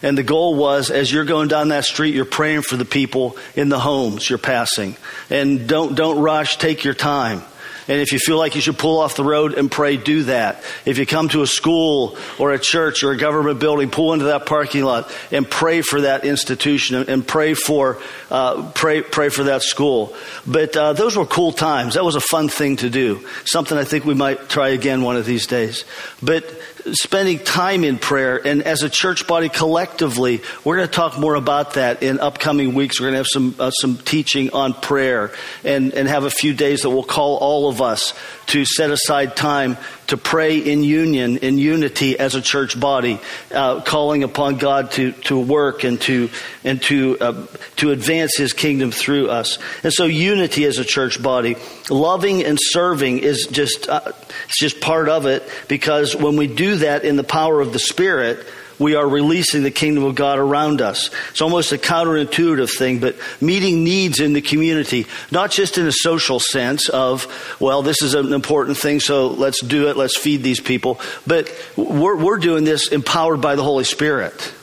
And 0.03 0.17
the 0.17 0.23
goal 0.23 0.57
was, 0.57 0.91
as 0.91 1.13
you're 1.13 1.27
going 1.27 1.49
down 1.49 1.69
that 1.69 1.85
street, 1.85 2.15
you're 2.15 2.25
praying 2.25 2.63
for 2.63 2.77
the 2.77 2.87
people 2.87 3.37
in 3.55 3.69
the 3.69 3.79
homes 3.79 4.29
you're 4.29 4.39
passing. 4.39 4.97
And 5.29 5.69
don't, 5.69 5.95
don't 5.95 6.19
rush, 6.19 6.57
take 6.57 6.85
your 6.85 6.95
time. 6.95 7.43
And 7.91 8.01
if 8.01 8.13
you 8.13 8.21
feel 8.21 8.39
like 8.39 8.55
you 8.55 8.61
should 8.61 8.79
pull 8.79 9.01
off 9.01 9.17
the 9.17 9.25
road 9.25 9.55
and 9.55 9.69
pray, 9.69 9.97
do 9.97 10.23
that. 10.23 10.63
If 10.85 10.97
you 10.97 11.07
come 11.07 11.29
to 11.31 11.43
a 11.43 11.47
school 11.47 12.17
or 12.39 12.53
a 12.53 12.59
church 12.59 13.03
or 13.03 13.11
a 13.11 13.17
government 13.17 13.59
building, 13.59 13.91
pull 13.91 14.13
into 14.13 14.27
that 14.27 14.47
parking 14.47 14.85
lot 14.85 15.13
and 15.33 15.51
pray 15.51 15.83
for 15.83 16.03
that 16.03 16.25
institution 16.25 17.09
and 17.09 17.27
pray 17.27 17.55
for 17.55 17.99
uh, 18.31 18.71
pray 18.77 19.03
pray 19.03 19.29
for 19.29 19.43
that 19.43 19.63
school. 19.63 20.15
But 20.47 20.77
uh, 20.77 20.93
those 20.93 21.17
were 21.17 21.27
cool 21.27 21.51
times. 21.51 21.95
That 21.95 22.05
was 22.05 22.15
a 22.15 22.21
fun 22.21 22.49
thing 22.49 22.77
to 22.77 22.91
do. 22.91 23.27
Something 23.45 23.77
I 23.77 23.83
think 23.83 24.05
we 24.05 24.15
might 24.15 24.49
try 24.49 24.69
again 24.69 25.03
one 25.03 25.17
of 25.17 25.27
these 25.27 25.49
days. 25.49 25.85
But 26.23 26.45
spending 26.93 27.39
time 27.39 27.85
in 27.85 27.99
prayer 27.99 28.41
and 28.45 28.63
as 28.63 28.83
a 28.83 28.89
church 28.89 29.27
body 29.27 29.49
collectively 29.49 30.41
we're 30.65 30.77
going 30.77 30.89
to 30.89 30.95
talk 30.95 31.19
more 31.19 31.35
about 31.35 31.75
that 31.75 32.03
in 32.03 32.19
upcoming 32.21 32.75
weeks 32.75 32.99
we're 32.99 33.05
going 33.11 33.13
to 33.13 33.19
have 33.19 33.27
some 33.27 33.55
uh, 33.59 33.71
some 33.71 33.99
teaching 33.99 34.51
on 34.53 34.73
prayer 34.73 35.31
and 35.65 35.93
and 35.93 36.09
have 36.09 36.25
a 36.25 36.31
few 36.31 36.55
days 36.55 36.83
that 36.83 36.91
we'll 36.91 37.03
call 37.03 37.37
all 37.37 37.69
of 37.69 37.80
us 37.81 38.15
to 38.47 38.65
set 38.65 38.91
aside 38.91 39.37
time 39.37 39.77
to 40.09 40.17
pray 40.17 40.59
in 40.59 40.83
union, 40.83 41.37
in 41.39 41.57
unity 41.57 42.19
as 42.19 42.35
a 42.35 42.43
church 42.43 42.79
body, 42.79 43.21
uh, 43.55 43.81
calling 43.83 44.25
upon 44.25 44.57
God 44.57 44.91
to, 44.93 45.13
to 45.13 45.39
work 45.39 45.85
and 45.85 46.01
to 46.03 46.31
and 46.65 46.83
to 46.83 47.17
uh, 47.21 47.47
to 47.77 47.93
advance 47.93 48.37
His 48.37 48.53
kingdom 48.53 48.91
through 48.91 49.31
us. 49.31 49.59
And 49.85 49.93
so, 49.93 50.07
unity 50.07 50.65
as 50.65 50.79
a 50.79 50.85
church 50.85 51.23
body, 51.23 51.57
loving 51.89 52.45
and 52.45 52.59
serving 52.61 53.19
is 53.21 53.47
just 53.47 53.89
uh, 53.89 54.13
it's 54.47 54.59
just 54.59 54.81
part 54.81 55.09
of 55.09 55.27
it 55.27 55.49
because 55.69 56.17
when 56.17 56.37
we 56.37 56.49
do 56.49 56.77
that 56.77 57.05
in 57.05 57.17
the 57.17 57.25
power 57.25 57.61
of 57.61 57.73
the 57.73 57.79
Spirit 57.79 58.47
we 58.81 58.97
are 58.97 59.07
releasing 59.07 59.63
the 59.63 59.71
kingdom 59.71 60.03
of 60.03 60.17
God 60.17 60.41
around 60.41 60.81
us. 60.81 61.11
It's 61.31 61.43
almost 61.43 61.71
a 61.71 61.79
counterintuitive 61.79 62.77
thing, 62.77 62.99
but 62.99 63.17
meeting 63.41 63.85
needs 63.85 64.19
in 64.19 64.33
the 64.33 64.41
community, 64.41 65.07
not 65.31 65.53
just 65.53 65.79
in 65.79 65.87
a 65.87 65.93
social 65.93 66.41
sense 66.41 66.89
of, 66.89 67.57
well, 67.61 67.83
this 67.83 68.03
is 68.03 68.15
an 68.15 68.33
important 68.33 68.79
thing, 68.79 68.99
so 68.99 69.29
let's 69.29 69.63
do 69.63 69.89
it, 69.89 69.97
let's 69.97 70.19
feed 70.19 70.43
these 70.43 70.61
people, 70.61 70.99
but 71.27 71.53
we're, 71.77 72.17
we're 72.17 72.39
doing 72.39 72.65
this 72.65 72.89
empowered 72.89 73.41
by 73.41 73.55
the 73.55 73.63
Holy 73.63 73.85
Spirit. 73.85 74.55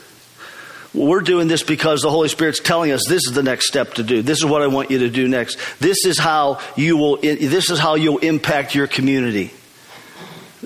We're 0.94 1.22
doing 1.22 1.48
this 1.48 1.62
because 1.62 2.02
the 2.02 2.10
Holy 2.10 2.28
Spirit's 2.28 2.60
telling 2.60 2.92
us 2.92 3.06
this 3.08 3.28
is 3.28 3.34
the 3.34 3.44
next 3.44 3.68
step 3.68 3.94
to 3.96 4.04
do. 4.04 4.24
This 4.24 4.40
is 4.40 4.46
what 4.46 4.64
I 4.64 4.68
want 4.68 4.90
you 4.90 5.00
to 5.00 5.10
do 5.10 5.28
next. 5.28 5.60
This 5.80 6.06
is 6.06 6.18
how 6.18 6.60
you 6.76 6.98
will, 6.98 7.18
this 7.18 7.70
is 7.70 7.78
how 7.78 7.96
you'll 7.96 8.18
impact 8.18 8.74
your 8.74 8.88
community. 8.88 9.52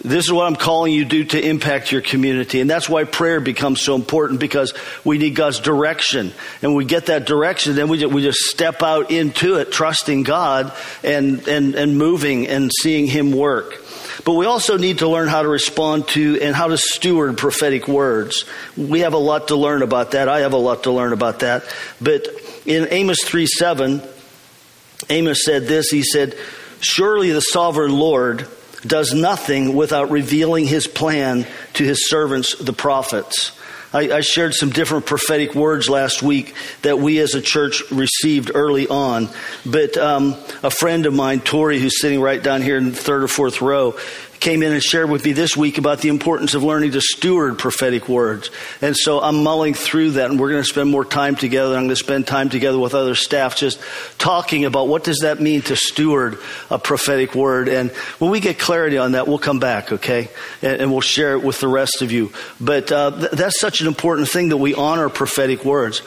This 0.04 0.26
is 0.26 0.32
what 0.32 0.48
I'm 0.48 0.56
calling 0.56 0.94
you 0.94 1.04
to 1.04 1.10
do 1.10 1.24
to 1.26 1.48
impact 1.48 1.92
your 1.92 2.02
community. 2.02 2.60
And 2.60 2.70
that's 2.70 2.90
why 2.90 3.04
prayer 3.04 3.40
becomes 3.40 3.82
so 3.82 3.94
important 3.94 4.40
because 4.40 4.74
we 5.06 5.20
need 5.20 5.36
God's 5.36 5.60
direction. 5.60 6.34
And 6.64 6.76
we 6.76 6.86
get 6.86 7.06
that 7.08 7.26
direction, 7.26 7.76
then 7.76 7.88
we 7.88 8.00
just, 8.00 8.12
we 8.12 8.24
just 8.24 8.40
step 8.40 8.82
out 8.82 9.12
into 9.12 9.56
it, 9.56 9.72
trusting 9.72 10.24
God 10.24 10.74
and, 11.04 11.48
and, 11.48 11.76
and 11.76 11.98
moving 11.98 12.48
and 12.48 12.72
seeing 12.82 13.06
Him 13.06 13.32
work. 13.32 13.84
But 14.26 14.34
we 14.34 14.46
also 14.46 14.78
need 14.78 15.00
to 15.00 15.08
learn 15.08 15.28
how 15.28 15.44
to 15.44 15.48
respond 15.48 16.08
to 16.10 16.40
and 16.42 16.56
how 16.56 16.68
to 16.68 16.78
steward 16.78 17.38
prophetic 17.38 17.88
words. 17.88 18.46
We 18.76 19.02
have 19.02 19.14
a 19.14 19.20
lot 19.20 19.50
to 19.50 19.56
learn 19.56 19.84
about 19.84 20.12
that. 20.12 20.28
I 20.28 20.40
have 20.40 20.54
a 20.54 20.58
lot 20.58 20.84
to 20.84 20.92
learn 20.92 21.14
about 21.14 21.40
that. 21.40 21.64
But 22.02 22.28
in 22.66 22.88
Amos 22.90 23.24
3 23.24 23.46
7, 23.46 24.02
Amos 25.10 25.46
said 25.46 25.68
this 25.68 25.90
He 25.90 26.02
said, 26.04 26.36
Surely 26.80 27.32
the 27.32 27.42
sovereign 27.42 27.94
Lord 27.94 28.48
does 28.86 29.14
nothing 29.14 29.76
without 29.76 30.12
revealing 30.12 30.66
his 30.66 30.88
plan 30.88 31.46
to 31.74 31.84
his 31.84 32.10
servants, 32.10 32.56
the 32.56 32.74
prophets. 32.74 33.52
I, 33.94 34.10
I, 34.12 34.22
shared 34.22 34.54
some 34.54 34.70
different 34.70 35.06
prophetic 35.06 35.54
words 35.54 35.90
last 35.90 36.24
week 36.24 36.56
that 36.82 37.00
we 37.00 37.20
as 37.20 37.36
a 37.36 37.42
church 37.42 37.84
received 37.92 38.52
early 38.54 38.88
on. 38.88 39.28
But 39.66 39.98
um, 39.98 40.38
a 40.64 40.72
friend 40.72 41.06
of 41.06 41.14
mine, 41.14 41.42
Tori, 41.42 41.78
who's 41.78 42.00
sitting 42.00 42.22
right 42.22 42.42
down 42.42 42.62
here 42.62 42.78
in 42.78 42.92
the 42.92 42.96
third 42.96 43.24
or 43.24 43.28
fourth 43.28 43.62
row, 43.62 43.98
came 44.42 44.64
in 44.64 44.74
and 44.74 44.82
shared 44.82 45.10
with 45.10 45.24
me 45.24 45.34
this 45.34 45.56
week 45.56 45.78
about 45.78 46.00
the 46.00 46.10
importance 46.10 46.56
of 46.56 46.64
learning 46.64 46.92
to 46.94 47.00
steward 47.00 47.60
prophetic 47.60 48.10
words. 48.10 48.50
And 48.82 48.98
so 48.98 49.22
I'm 49.22 49.44
mulling 49.44 49.76
through 49.76 50.12
that 50.12 50.32
and 50.32 50.40
we're 50.40 50.50
going 50.50 50.64
to 50.64 50.68
spend 50.68 50.90
more 50.90 51.06
time 51.06 51.36
together. 51.36 51.76
I'm 51.76 51.84
going 51.84 51.90
to 51.90 51.96
spend 51.96 52.26
time 52.26 52.50
together 52.50 52.80
with 52.80 52.96
other 52.96 53.14
staff 53.14 53.56
just 53.56 53.80
talking 54.18 54.66
about 54.66 54.88
what 54.88 55.04
does 55.04 55.20
that 55.20 55.40
mean 55.40 55.62
to 55.64 55.76
steward 55.76 56.40
a 56.72 56.80
prophetic 56.80 57.36
word. 57.36 57.70
And 57.70 57.92
when 58.18 58.32
we 58.32 58.40
get 58.40 58.58
clarity 58.58 58.98
on 58.98 59.12
that, 59.12 59.28
we'll 59.28 59.38
come 59.38 59.60
back, 59.60 59.92
okay? 59.92 60.30
And, 60.64 60.82
and 60.82 60.92
we'll 60.92 61.02
share 61.02 61.34
it 61.34 61.44
with 61.44 61.60
the 61.60 61.68
rest 61.68 62.02
of 62.02 62.12
you. 62.12 62.34
But 62.60 62.92
uh, 62.92 63.12
th- 63.12 63.32
that's 63.32 63.60
such 63.60 63.82
an 63.82 63.88
important 63.88 64.28
thing 64.28 64.50
that 64.50 64.58
we 64.58 64.74
honor 64.74 65.08
prophetic 65.10 65.64
words. 65.64 66.02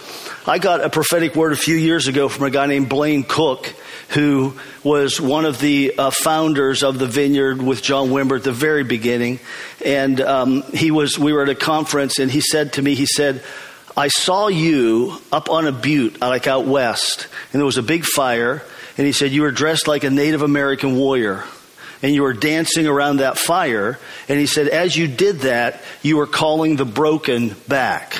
I 0.44 0.58
got 0.58 0.82
a 0.82 0.90
prophetic 0.90 1.36
word 1.36 1.52
a 1.52 1.56
few 1.56 1.76
years 1.76 2.08
ago 2.08 2.28
from 2.28 2.46
a 2.46 2.50
guy 2.50 2.66
named 2.66 2.88
Blaine 2.88 3.22
Cooke 3.22 3.72
who 4.10 4.54
was 4.84 5.20
one 5.20 5.44
of 5.44 5.58
the 5.58 5.94
uh, 5.98 6.10
founders 6.10 6.82
of 6.82 6.98
the 6.98 7.06
vineyard 7.06 7.60
with 7.60 7.82
John 7.82 8.10
Wimber 8.10 8.23
at 8.32 8.44
the 8.44 8.52
very 8.52 8.84
beginning. 8.84 9.40
And 9.84 10.20
um, 10.20 10.62
he 10.62 10.90
was, 10.90 11.18
we 11.18 11.32
were 11.32 11.42
at 11.42 11.48
a 11.48 11.54
conference, 11.54 12.18
and 12.18 12.30
he 12.30 12.40
said 12.40 12.74
to 12.74 12.82
me, 12.82 12.94
he 12.94 13.06
said, 13.06 13.42
I 13.96 14.08
saw 14.08 14.48
you 14.48 15.18
up 15.30 15.50
on 15.50 15.66
a 15.66 15.72
butte, 15.72 16.20
like 16.20 16.46
out 16.46 16.66
west, 16.66 17.28
and 17.52 17.60
there 17.60 17.66
was 17.66 17.78
a 17.78 17.82
big 17.82 18.04
fire. 18.04 18.62
And 18.96 19.06
he 19.06 19.12
said, 19.12 19.30
You 19.32 19.42
were 19.42 19.50
dressed 19.50 19.86
like 19.86 20.04
a 20.04 20.10
Native 20.10 20.42
American 20.42 20.96
warrior 20.96 21.44
and 22.04 22.14
you 22.14 22.22
were 22.22 22.34
dancing 22.34 22.86
around 22.86 23.16
that 23.16 23.38
fire. 23.38 23.98
And 24.28 24.38
he 24.38 24.44
said, 24.44 24.68
as 24.68 24.94
you 24.94 25.08
did 25.08 25.40
that, 25.40 25.80
you 26.02 26.18
were 26.18 26.26
calling 26.26 26.76
the 26.76 26.84
broken 26.84 27.56
back. 27.66 28.18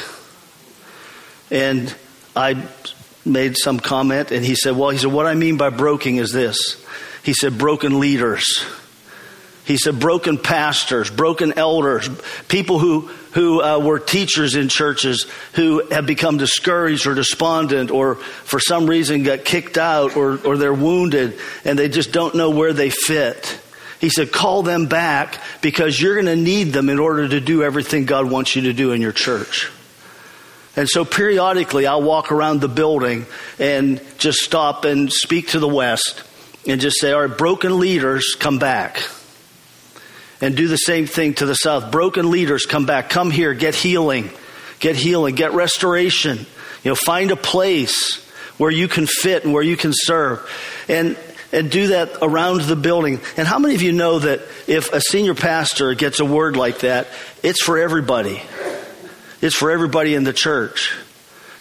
And 1.51 1.95
I 2.35 2.67
made 3.27 3.59
some 3.59 3.79
comment 3.79 4.31
and 4.31 4.43
he 4.43 4.55
said, 4.55 4.75
Well, 4.75 4.89
he 4.89 4.97
said, 4.97 5.13
what 5.13 5.27
I 5.27 5.35
mean 5.35 5.59
by 5.59 5.69
broken 5.69 6.17
is 6.17 6.33
this. 6.33 6.83
He 7.23 7.35
said, 7.35 7.59
broken 7.59 8.01
leaders. 8.01 8.65
He 9.65 9.79
said 9.79 9.99
broken 9.99 10.37
pastors, 10.37 11.11
broken 11.11 11.59
elders, 11.59 12.09
people 12.49 12.79
who, 12.79 13.01
who 13.33 13.63
uh, 13.63 13.79
were 13.79 13.99
teachers 13.99 14.57
in 14.57 14.69
churches 14.69 15.27
who 15.55 15.87
have 15.89 16.07
become 16.07 16.37
discouraged 16.37 17.07
or 17.07 17.15
despondent 17.15 17.91
or 17.91 18.17
for 18.17 18.61
some 18.61 18.87
reason 18.87 19.23
got 19.23 19.45
kicked 19.45 19.79
out 19.79 20.17
or, 20.17 20.39
or 20.47 20.59
they're 20.59 20.75
wounded 20.75 21.39
and 21.65 21.79
they 21.79 21.89
just 21.89 22.13
don't 22.13 22.35
know 22.35 22.51
where 22.51 22.75
they 22.75 22.91
fit. 22.91 23.59
He 24.01 24.11
said, 24.11 24.33
call 24.33 24.63
them 24.63 24.85
back 24.85 25.41
because 25.63 25.99
you're 25.99 26.15
going 26.15 26.27
to 26.27 26.37
need 26.37 26.75
them 26.75 26.91
in 26.91 26.99
order 26.99 27.27
to 27.27 27.41
do 27.41 27.63
everything 27.63 28.05
God 28.05 28.31
wants 28.31 28.55
you 28.55 28.63
to 28.63 28.75
do 28.75 28.93
in 28.93 29.01
your 29.01 29.13
church. 29.13 29.73
And 30.77 30.87
so 30.91 31.07
periodically 31.07 31.87
I'll 31.87 32.03
walk 32.03 32.33
around 32.33 32.61
the 32.61 32.69
building 32.69 33.25
and 33.59 34.03
just 34.19 34.41
stop 34.41 34.85
and 34.85 35.11
speak 35.11 35.49
to 35.49 35.59
the 35.59 35.69
West 35.69 36.23
and 36.67 36.83
just 36.83 37.01
say, 37.01 37.13
all 37.13 37.27
right, 37.27 37.39
broken 37.39 37.79
leaders, 37.79 38.37
come 38.39 38.59
back. 38.59 39.01
And 40.45 40.55
do 40.55 40.69
the 40.69 40.77
same 40.77 41.07
thing 41.07 41.33
to 41.37 41.47
the 41.47 41.55
South. 41.55 41.91
Broken 41.91 42.31
leaders, 42.31 42.67
come 42.67 42.85
back. 42.85 43.09
Come 43.09 43.31
here, 43.31 43.55
get 43.55 43.75
healing. 43.75 44.29
Get 44.79 44.95
healing, 44.95 45.37
get 45.37 45.55
restoration. 45.55 46.37
You 46.83 46.91
know, 46.91 46.95
find 46.95 47.31
a 47.31 47.37
place 47.37 48.23
where 48.59 48.71
you 48.71 48.87
can 48.87 49.07
fit 49.07 49.45
and 49.45 49.55
where 49.55 49.63
you 49.63 49.79
can 49.79 49.93
serve. 49.95 50.47
And 50.87 51.17
and 51.51 51.71
do 51.71 51.87
that 51.87 52.19
around 52.21 52.61
the 52.61 52.77
building. 52.77 53.21
And 53.39 53.49
how 53.49 53.59
many 53.59 53.75
of 53.75 53.81
you 53.81 53.93
know 53.93 54.19
that 54.19 54.43
if 54.67 54.93
a 54.93 55.01
senior 55.01 55.35
pastor 55.35 55.95
gets 55.95 56.21
a 56.21 56.27
word 56.27 56.57
like 56.57 56.81
that, 56.81 57.09
it's 57.43 57.63
for 57.63 57.79
everybody? 57.79 58.43
It's 59.41 59.57
for 59.57 59.71
everybody 59.71 60.15
in 60.15 60.25
the 60.25 60.35
church. 60.35 60.95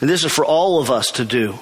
And 0.02 0.10
this 0.10 0.26
is 0.26 0.32
for 0.34 0.43
all 0.43 0.82
of 0.82 0.91
us 0.91 1.10
to 1.12 1.24
do. 1.24 1.58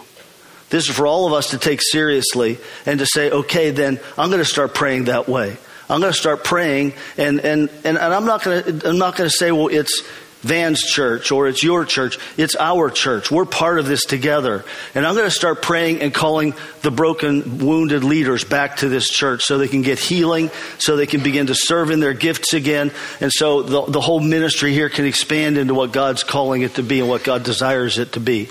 This 0.72 0.90
is 0.90 0.96
for 0.96 1.06
all 1.06 1.28
of 1.28 1.34
us 1.34 1.52
to 1.52 1.60
take 1.60 1.82
seriously 1.84 2.58
and 2.88 2.98
to 2.98 3.06
say, 3.06 3.30
okay, 3.30 3.70
then 3.70 4.00
I'm 4.18 4.32
going 4.32 4.42
to 4.42 4.46
start 4.46 4.74
praying 4.74 5.04
that 5.04 5.30
way. 5.30 5.58
I'm 5.92 6.00
going 6.00 6.14
to 6.14 6.18
start 6.18 6.44
praying, 6.44 6.94
and, 7.18 7.40
and, 7.42 7.70
and, 7.84 7.98
and 7.98 8.14
I'm 8.14 8.26
not 8.26 8.44
going 8.44 8.64
to, 8.64 8.90
I'm 8.90 8.98
not 8.98 9.18
going 9.18 9.30
to 9.30 9.36
say, 9.36 9.52
well, 9.52 9.68
it's, 9.68 10.04
Van's 10.42 10.82
church 10.82 11.32
or 11.32 11.48
it's 11.48 11.64
your 11.64 11.86
church. 11.86 12.18
It's 12.38 12.56
our 12.56 12.90
church. 12.90 13.30
We're 13.30 13.46
part 13.46 13.80
of 13.80 13.86
this 13.86 14.06
together. 14.06 14.66
And 14.96 15.06
I'm 15.06 15.14
going 15.14 15.28
to 15.28 15.32
start 15.32 15.62
praying 15.62 16.02
and 16.02 16.14
calling 16.14 16.56
the 16.82 16.92
broken, 16.92 17.60
wounded 17.60 18.04
leaders 18.04 18.44
back 18.44 18.78
to 18.78 18.90
this 18.90 19.08
church 19.08 19.44
so 19.44 19.58
they 19.58 19.68
can 19.68 19.84
get 19.84 20.00
healing, 20.00 20.50
so 20.80 20.96
they 20.96 21.06
can 21.06 21.22
begin 21.22 21.48
to 21.48 21.56
serve 21.56 21.92
in 21.92 22.00
their 22.00 22.14
gifts 22.14 22.54
again. 22.54 22.92
And 23.20 23.32
so 23.32 23.62
the, 23.62 23.86
the 23.86 24.02
whole 24.02 24.20
ministry 24.20 24.74
here 24.74 24.90
can 24.90 25.06
expand 25.06 25.58
into 25.58 25.76
what 25.76 25.92
God's 25.92 26.24
calling 26.24 26.64
it 26.64 26.76
to 26.76 26.84
be 26.84 27.00
and 27.00 27.10
what 27.10 27.24
God 27.24 27.44
desires 27.44 28.00
it 28.00 28.14
to 28.14 28.20
be. 28.20 28.50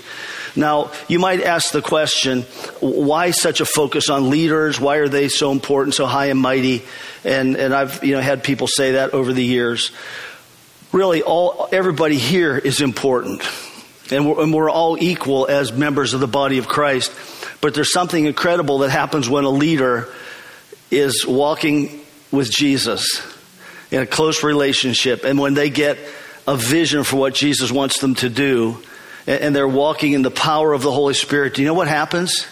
Now, 0.55 0.91
you 1.07 1.19
might 1.19 1.41
ask 1.41 1.71
the 1.71 1.81
question, 1.81 2.41
why 2.81 3.31
such 3.31 3.61
a 3.61 3.65
focus 3.65 4.09
on 4.09 4.29
leaders? 4.29 4.79
Why 4.79 4.97
are 4.97 5.07
they 5.07 5.29
so 5.29 5.51
important, 5.51 5.95
so 5.95 6.05
high 6.05 6.25
and 6.25 6.39
mighty? 6.39 6.83
And, 7.23 7.55
and 7.55 7.73
I've, 7.73 8.03
you 8.03 8.15
know, 8.15 8.21
had 8.21 8.43
people 8.43 8.67
say 8.67 8.93
that 8.93 9.13
over 9.13 9.31
the 9.31 9.43
years 9.43 9.91
really 10.91 11.21
all 11.21 11.69
everybody 11.71 12.17
here 12.17 12.57
is 12.57 12.81
important 12.81 13.41
and 14.11 14.27
we're, 14.27 14.43
and 14.43 14.53
we're, 14.53 14.69
all 14.69 15.01
equal 15.01 15.47
as 15.47 15.71
members 15.71 16.13
of 16.13 16.19
the 16.19 16.27
body 16.27 16.57
of 16.57 16.67
christ 16.67 17.11
but 17.61 17.73
there's 17.73 17.93
something 17.93 18.25
incredible 18.25 18.79
that 18.79 18.89
happens 18.89 19.29
when 19.29 19.45
a 19.45 19.49
leader 19.49 20.09
is 20.89 21.25
walking 21.25 22.01
with 22.31 22.51
jesus 22.51 23.21
in 23.89 24.01
a 24.01 24.05
close 24.05 24.43
relationship 24.43 25.23
and 25.23 25.39
when 25.39 25.53
they 25.53 25.69
get 25.69 25.97
a 26.47 26.57
vision 26.57 27.03
for 27.03 27.17
what 27.17 27.33
jesus 27.33 27.71
wants 27.71 27.99
them 27.99 28.15
to 28.15 28.29
do 28.29 28.81
and, 29.27 29.55
they're 29.55 29.67
walking 29.67 30.13
in 30.13 30.21
the 30.21 30.31
power 30.31 30.73
of 30.73 30.81
the 30.81 30.91
holy 30.91 31.13
spirit 31.13 31.55
do 31.55 31.61
you 31.61 31.67
know 31.67 31.73
what 31.73 31.87
happens 31.87 32.47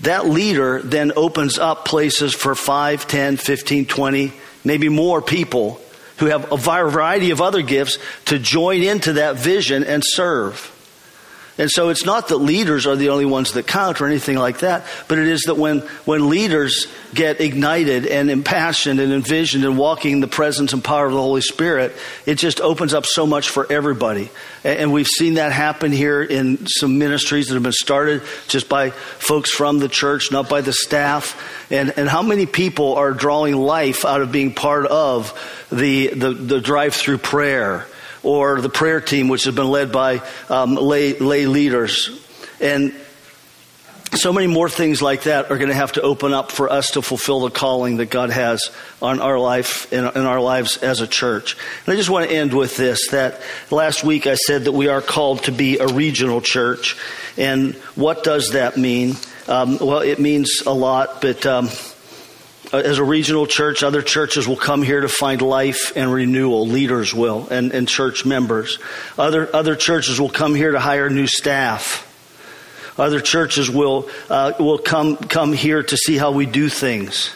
that 0.00 0.26
leader 0.26 0.80
then 0.82 1.12
opens 1.16 1.58
up 1.58 1.84
places 1.84 2.34
for 2.34 2.54
5 2.54 3.06
10 3.06 3.36
15 3.36 3.86
20 3.86 4.32
maybe 4.64 4.88
more 4.88 5.20
people 5.22 5.80
who 6.20 6.26
have 6.26 6.52
a 6.52 6.56
variety 6.56 7.30
of 7.30 7.40
other 7.40 7.62
gifts 7.62 7.98
to 8.26 8.38
join 8.38 8.82
into 8.82 9.14
that 9.14 9.36
vision 9.36 9.82
and 9.82 10.02
serve. 10.04 10.76
And 11.60 11.70
so 11.70 11.90
it's 11.90 12.06
not 12.06 12.28
that 12.28 12.38
leaders 12.38 12.86
are 12.86 12.96
the 12.96 13.10
only 13.10 13.26
ones 13.26 13.52
that 13.52 13.66
count 13.66 14.00
or 14.00 14.06
anything 14.06 14.38
like 14.38 14.60
that, 14.60 14.86
but 15.08 15.18
it 15.18 15.28
is 15.28 15.42
that 15.42 15.56
when, 15.56 15.80
when 16.06 16.30
leaders 16.30 16.86
get 17.12 17.42
ignited 17.42 18.06
and 18.06 18.30
impassioned 18.30 18.98
and 18.98 19.12
envisioned 19.12 19.66
and 19.66 19.76
walking 19.76 20.12
in 20.12 20.20
the 20.20 20.26
presence 20.26 20.72
and 20.72 20.82
power 20.82 21.04
of 21.04 21.12
the 21.12 21.20
Holy 21.20 21.42
Spirit, 21.42 21.94
it 22.24 22.36
just 22.36 22.62
opens 22.62 22.94
up 22.94 23.04
so 23.04 23.26
much 23.26 23.50
for 23.50 23.70
everybody. 23.70 24.30
And 24.64 24.90
we've 24.90 25.06
seen 25.06 25.34
that 25.34 25.52
happen 25.52 25.92
here 25.92 26.22
in 26.22 26.66
some 26.66 26.98
ministries 26.98 27.48
that 27.48 27.54
have 27.54 27.62
been 27.62 27.72
started 27.72 28.22
just 28.48 28.70
by 28.70 28.88
folks 28.88 29.50
from 29.50 29.80
the 29.80 29.88
church, 29.88 30.32
not 30.32 30.48
by 30.48 30.62
the 30.62 30.72
staff. 30.72 31.38
And, 31.70 31.92
and 31.98 32.08
how 32.08 32.22
many 32.22 32.46
people 32.46 32.94
are 32.94 33.12
drawing 33.12 33.54
life 33.54 34.06
out 34.06 34.22
of 34.22 34.32
being 34.32 34.54
part 34.54 34.86
of 34.86 35.38
the, 35.70 36.06
the, 36.06 36.32
the 36.32 36.60
drive 36.62 36.94
through 36.94 37.18
prayer? 37.18 37.86
Or 38.22 38.60
the 38.60 38.68
prayer 38.68 39.00
team, 39.00 39.28
which 39.28 39.44
has 39.44 39.54
been 39.54 39.68
led 39.68 39.92
by 39.92 40.22
um, 40.48 40.74
lay, 40.74 41.18
lay 41.18 41.46
leaders. 41.46 42.26
And 42.60 42.94
so 44.12 44.32
many 44.32 44.48
more 44.48 44.68
things 44.68 45.00
like 45.00 45.22
that 45.22 45.50
are 45.50 45.56
going 45.56 45.68
to 45.68 45.74
have 45.74 45.92
to 45.92 46.02
open 46.02 46.32
up 46.32 46.50
for 46.50 46.68
us 46.68 46.92
to 46.92 47.02
fulfill 47.02 47.40
the 47.40 47.50
calling 47.50 47.98
that 47.98 48.06
God 48.06 48.30
has 48.30 48.70
on 49.00 49.20
our 49.20 49.38
life 49.38 49.90
and 49.92 50.04
in 50.16 50.26
our 50.26 50.40
lives 50.40 50.76
as 50.78 51.00
a 51.00 51.06
church. 51.06 51.56
And 51.86 51.92
I 51.92 51.96
just 51.96 52.10
want 52.10 52.28
to 52.28 52.34
end 52.34 52.52
with 52.52 52.76
this 52.76 53.08
that 53.08 53.40
last 53.70 54.02
week 54.02 54.26
I 54.26 54.34
said 54.34 54.64
that 54.64 54.72
we 54.72 54.88
are 54.88 55.00
called 55.00 55.44
to 55.44 55.52
be 55.52 55.78
a 55.78 55.86
regional 55.86 56.40
church. 56.40 56.96
And 57.36 57.74
what 57.94 58.24
does 58.24 58.50
that 58.50 58.76
mean? 58.76 59.14
Um, 59.46 59.78
well, 59.78 60.00
it 60.00 60.18
means 60.18 60.62
a 60.66 60.74
lot, 60.74 61.22
but 61.22 61.46
um, 61.46 61.68
as 62.72 62.98
a 62.98 63.04
regional 63.04 63.46
church, 63.46 63.82
other 63.82 64.02
churches 64.02 64.46
will 64.46 64.56
come 64.56 64.82
here 64.82 65.00
to 65.00 65.08
find 65.08 65.42
life 65.42 65.92
and 65.96 66.12
renewal. 66.12 66.66
Leaders 66.66 67.12
will, 67.12 67.48
and, 67.50 67.72
and 67.72 67.88
church 67.88 68.24
members. 68.24 68.78
Other, 69.18 69.54
other 69.54 69.74
churches 69.74 70.20
will 70.20 70.30
come 70.30 70.54
here 70.54 70.72
to 70.72 70.80
hire 70.80 71.10
new 71.10 71.26
staff. 71.26 72.06
Other 72.98 73.20
churches 73.20 73.70
will, 73.70 74.08
uh, 74.28 74.52
will 74.58 74.78
come, 74.78 75.16
come 75.16 75.52
here 75.52 75.82
to 75.82 75.96
see 75.96 76.16
how 76.16 76.32
we 76.32 76.46
do 76.46 76.68
things. 76.68 77.30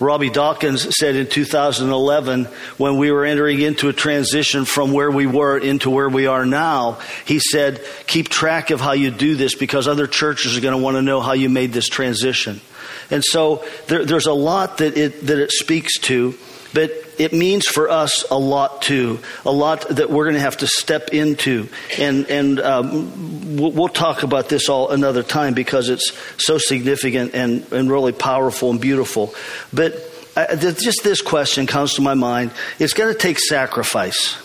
Robby 0.00 0.30
Dawkins 0.30 0.96
said 0.96 1.16
in 1.16 1.26
2011, 1.26 2.44
when 2.76 2.98
we 2.98 3.10
were 3.10 3.24
entering 3.24 3.60
into 3.60 3.88
a 3.88 3.92
transition 3.92 4.64
from 4.64 4.92
where 4.92 5.10
we 5.10 5.26
were 5.26 5.58
into 5.58 5.90
where 5.90 6.08
we 6.08 6.26
are 6.26 6.46
now, 6.46 7.00
he 7.24 7.40
said, 7.40 7.80
keep 8.06 8.28
track 8.28 8.70
of 8.70 8.80
how 8.80 8.92
you 8.92 9.10
do 9.10 9.34
this 9.34 9.56
because 9.56 9.88
other 9.88 10.06
churches 10.06 10.56
are 10.56 10.60
going 10.60 10.76
to 10.76 10.82
want 10.82 10.96
to 10.96 11.02
know 11.02 11.20
how 11.20 11.32
you 11.32 11.48
made 11.48 11.72
this 11.72 11.88
transition. 11.88 12.60
And 13.10 13.24
so 13.24 13.64
there, 13.86 14.04
there's 14.04 14.26
a 14.26 14.32
lot 14.32 14.78
that 14.78 14.96
it, 14.96 15.26
that 15.26 15.38
it 15.38 15.50
speaks 15.50 15.98
to, 16.00 16.34
but 16.74 16.92
it 17.18 17.32
means 17.32 17.66
for 17.66 17.88
us 17.88 18.24
a 18.30 18.38
lot 18.38 18.82
too, 18.82 19.18
a 19.44 19.50
lot 19.50 19.88
that 19.88 20.10
we're 20.10 20.24
going 20.24 20.34
to 20.34 20.40
have 20.40 20.58
to 20.58 20.66
step 20.66 21.08
into. 21.12 21.68
And, 21.98 22.26
and 22.30 22.60
um, 22.60 23.56
we'll, 23.56 23.88
talk 23.88 24.22
about 24.22 24.48
this 24.48 24.68
all 24.68 24.90
another 24.90 25.22
time 25.22 25.54
because 25.54 25.88
it's 25.88 26.12
so 26.36 26.58
significant 26.58 27.34
and, 27.34 27.70
and 27.72 27.90
really 27.90 28.12
powerful 28.12 28.70
and 28.70 28.80
beautiful. 28.80 29.34
But 29.72 29.94
I, 30.36 30.54
just 30.54 31.02
this 31.02 31.22
question 31.22 31.66
comes 31.66 31.94
to 31.94 32.02
my 32.02 32.14
mind. 32.14 32.52
It's 32.78 32.92
going 32.92 33.12
to 33.12 33.18
take 33.18 33.38
sacrifice. 33.40 34.36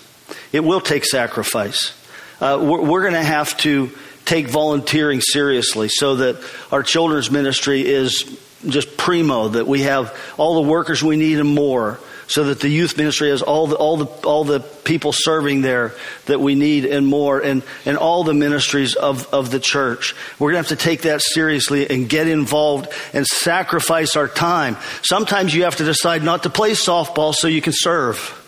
It 0.51 0.61
will 0.61 0.81
take 0.81 1.05
sacrifice. 1.05 1.93
Uh, 2.39 2.57
we're, 2.61 2.81
we're 2.81 3.01
going 3.01 3.13
to 3.13 3.23
have 3.23 3.55
to 3.57 3.91
take 4.25 4.47
volunteering 4.47 5.21
seriously 5.21 5.89
so 5.89 6.15
that 6.15 6.41
our 6.71 6.81
children's 6.81 7.29
ministry 7.29 7.85
is 7.85 8.39
just 8.67 8.97
primo, 8.97 9.49
that 9.49 9.67
we 9.67 9.81
have 9.81 10.17
all 10.37 10.55
the 10.55 10.69
workers 10.69 11.03
we 11.03 11.17
need 11.17 11.39
and 11.39 11.53
more, 11.53 11.99
so 12.27 12.45
that 12.45 12.61
the 12.61 12.69
youth 12.69 12.97
ministry 12.97 13.29
has 13.29 13.41
all 13.41 13.67
the, 13.67 13.75
all 13.75 13.97
the, 13.97 14.05
all 14.25 14.43
the 14.43 14.59
people 14.59 15.11
serving 15.13 15.61
there 15.61 15.93
that 16.25 16.39
we 16.39 16.55
need 16.55 16.85
and 16.85 17.05
more, 17.05 17.39
and, 17.39 17.63
and 17.85 17.97
all 17.97 18.23
the 18.23 18.33
ministries 18.33 18.95
of, 18.95 19.31
of 19.33 19.51
the 19.51 19.59
church. 19.59 20.15
We're 20.39 20.51
going 20.51 20.63
to 20.63 20.69
have 20.69 20.79
to 20.79 20.83
take 20.83 21.01
that 21.01 21.21
seriously 21.21 21.89
and 21.89 22.07
get 22.07 22.27
involved 22.27 22.87
and 23.13 23.25
sacrifice 23.25 24.15
our 24.15 24.27
time. 24.27 24.77
Sometimes 25.03 25.53
you 25.53 25.65
have 25.65 25.75
to 25.75 25.83
decide 25.83 26.23
not 26.23 26.43
to 26.43 26.49
play 26.49 26.71
softball 26.71 27.33
so 27.33 27.47
you 27.47 27.61
can 27.61 27.73
serve. 27.75 28.39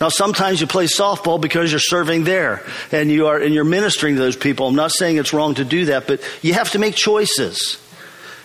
Now, 0.00 0.10
sometimes 0.10 0.60
you 0.60 0.68
play 0.68 0.86
softball 0.86 1.40
because 1.40 1.72
you're 1.72 1.80
serving 1.80 2.22
there 2.22 2.64
and 2.92 3.10
you 3.10 3.26
are, 3.26 3.36
and 3.36 3.52
you're 3.52 3.64
ministering 3.64 4.14
to 4.14 4.20
those 4.20 4.36
people. 4.36 4.68
I'm 4.68 4.76
not 4.76 4.92
saying 4.92 5.16
it's 5.16 5.32
wrong 5.32 5.56
to 5.56 5.64
do 5.64 5.86
that, 5.86 6.06
but 6.06 6.20
you 6.40 6.54
have 6.54 6.70
to 6.70 6.78
make 6.78 6.94
choices. 6.94 7.78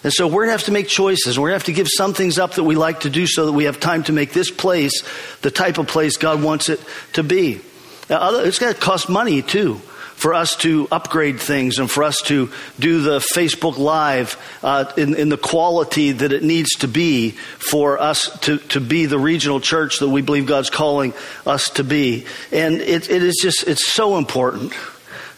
And 0.03 0.11
so 0.11 0.27
we're 0.27 0.45
going 0.45 0.47
to 0.49 0.53
have 0.53 0.63
to 0.63 0.71
make 0.71 0.87
choices. 0.87 1.39
We're 1.39 1.49
going 1.49 1.59
to 1.59 1.65
have 1.65 1.65
to 1.65 1.73
give 1.73 1.87
some 1.87 2.13
things 2.13 2.37
up 2.37 2.55
that 2.55 2.63
we 2.63 2.75
like 2.75 3.01
to 3.01 3.09
do 3.09 3.25
so 3.25 3.45
that 3.45 3.53
we 3.53 3.65
have 3.65 3.79
time 3.79 4.03
to 4.03 4.13
make 4.13 4.33
this 4.33 4.51
place 4.51 5.03
the 5.41 5.51
type 5.51 5.77
of 5.77 5.87
place 5.87 6.17
God 6.17 6.43
wants 6.43 6.69
it 6.69 6.81
to 7.13 7.23
be. 7.23 7.61
Now, 8.09 8.35
it's 8.39 8.59
going 8.59 8.73
to 8.73 8.79
cost 8.79 9.07
money 9.07 9.41
too 9.41 9.75
for 10.15 10.33
us 10.33 10.55
to 10.57 10.87
upgrade 10.91 11.39
things 11.39 11.79
and 11.79 11.89
for 11.89 12.03
us 12.03 12.15
to 12.25 12.49
do 12.79 13.01
the 13.01 13.19
Facebook 13.19 13.77
Live 13.77 14.37
uh, 14.61 14.91
in, 14.95 15.15
in, 15.15 15.29
the 15.29 15.37
quality 15.37 16.11
that 16.11 16.31
it 16.31 16.43
needs 16.43 16.69
to 16.77 16.87
be 16.87 17.31
for 17.31 17.99
us 17.99 18.37
to, 18.41 18.57
to 18.57 18.79
be 18.79 19.05
the 19.05 19.17
regional 19.17 19.59
church 19.59 19.99
that 19.99 20.09
we 20.09 20.21
believe 20.21 20.45
God's 20.45 20.69
calling 20.69 21.13
us 21.45 21.69
to 21.71 21.83
be. 21.83 22.25
And 22.51 22.75
it, 22.75 23.09
it 23.09 23.23
is 23.23 23.39
just, 23.41 23.67
it's 23.67 23.91
so 23.91 24.17
important. 24.17 24.73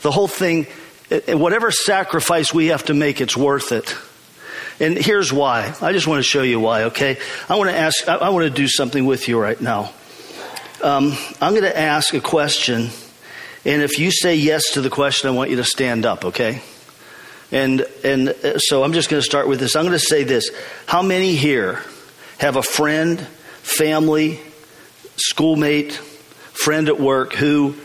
The 0.02 0.12
whole 0.12 0.28
thing, 0.28 0.68
whatever 1.28 1.72
sacrifice 1.72 2.54
we 2.54 2.68
have 2.68 2.86
to 2.86 2.94
make, 2.94 3.22
it's 3.22 3.38
worth 3.38 3.72
it. 3.72 3.96
And 4.80 4.98
here's 4.98 5.32
why. 5.32 5.74
I 5.82 5.94
just 5.94 6.06
want 6.06 6.20
to 6.20 6.24
show 6.24 6.42
you 6.42 6.60
why, 6.60 6.86
okay? 6.86 7.18
I 7.48 7.56
want 7.56 7.70
to 7.70 7.78
ask, 7.78 8.08
I, 8.08 8.30
want 8.30 8.44
to 8.44 8.50
do 8.50 8.68
something 8.68 9.06
with 9.06 9.28
you 9.28 9.40
right 9.40 9.60
now. 9.60 9.94
Um, 10.84 11.14
I'm 11.40 11.54
going 11.54 11.64
to 11.64 11.78
ask 11.78 12.14
a 12.14 12.20
question, 12.20 12.90
and 13.64 13.82
if 13.82 14.00
you 14.00 14.12
say 14.12 14.36
yes 14.36 14.74
to 14.74 14.82
the 14.82 14.90
question, 14.90 15.30
I 15.30 15.32
want 15.32 15.50
you 15.50 15.56
to 15.58 15.64
stand 15.64 16.06
up, 16.06 16.26
okay? 16.26 16.62
And, 17.52 17.86
and 18.04 18.30
uh, 18.30 18.60
so 18.60 18.84
I'm 18.84 18.92
just 18.92 19.10
going 19.10 19.22
to 19.22 19.26
start 19.26 19.48
with 19.48 19.62
this. 19.62 19.78
I'm 19.78 19.84
going 19.84 19.98
to 19.98 20.00
say 20.00 20.24
this. 20.26 20.52
How 20.88 21.02
many 21.02 21.36
here 21.36 21.82
have 22.38 22.58
a 22.58 22.64
friend, 22.64 23.20
family, 23.62 24.42
schoolmate, 25.16 25.94
friend 25.94 26.90
at 26.90 27.00
work 27.00 27.34
who 27.34 27.76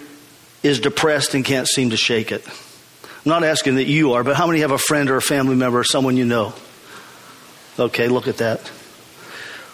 is 0.64 0.80
depressed 0.80 1.34
and 1.34 1.44
can't 1.44 1.68
seem 1.68 1.90
to 1.90 1.96
shake 1.96 2.32
it? 2.32 2.44
I'm 2.48 3.28
not 3.30 3.44
asking 3.44 3.76
that 3.76 3.84
you 3.84 4.14
are, 4.14 4.24
but 4.24 4.34
how 4.34 4.48
many 4.48 4.60
have 4.60 4.72
a 4.72 4.78
friend 4.78 5.08
or 5.08 5.16
a 5.16 5.22
family 5.22 5.54
member 5.54 5.78
or 5.78 5.84
someone 5.84 6.16
you 6.16 6.24
know? 6.24 6.52
Okay, 7.80 8.08
look 8.08 8.28
at 8.28 8.36
that. 8.38 8.70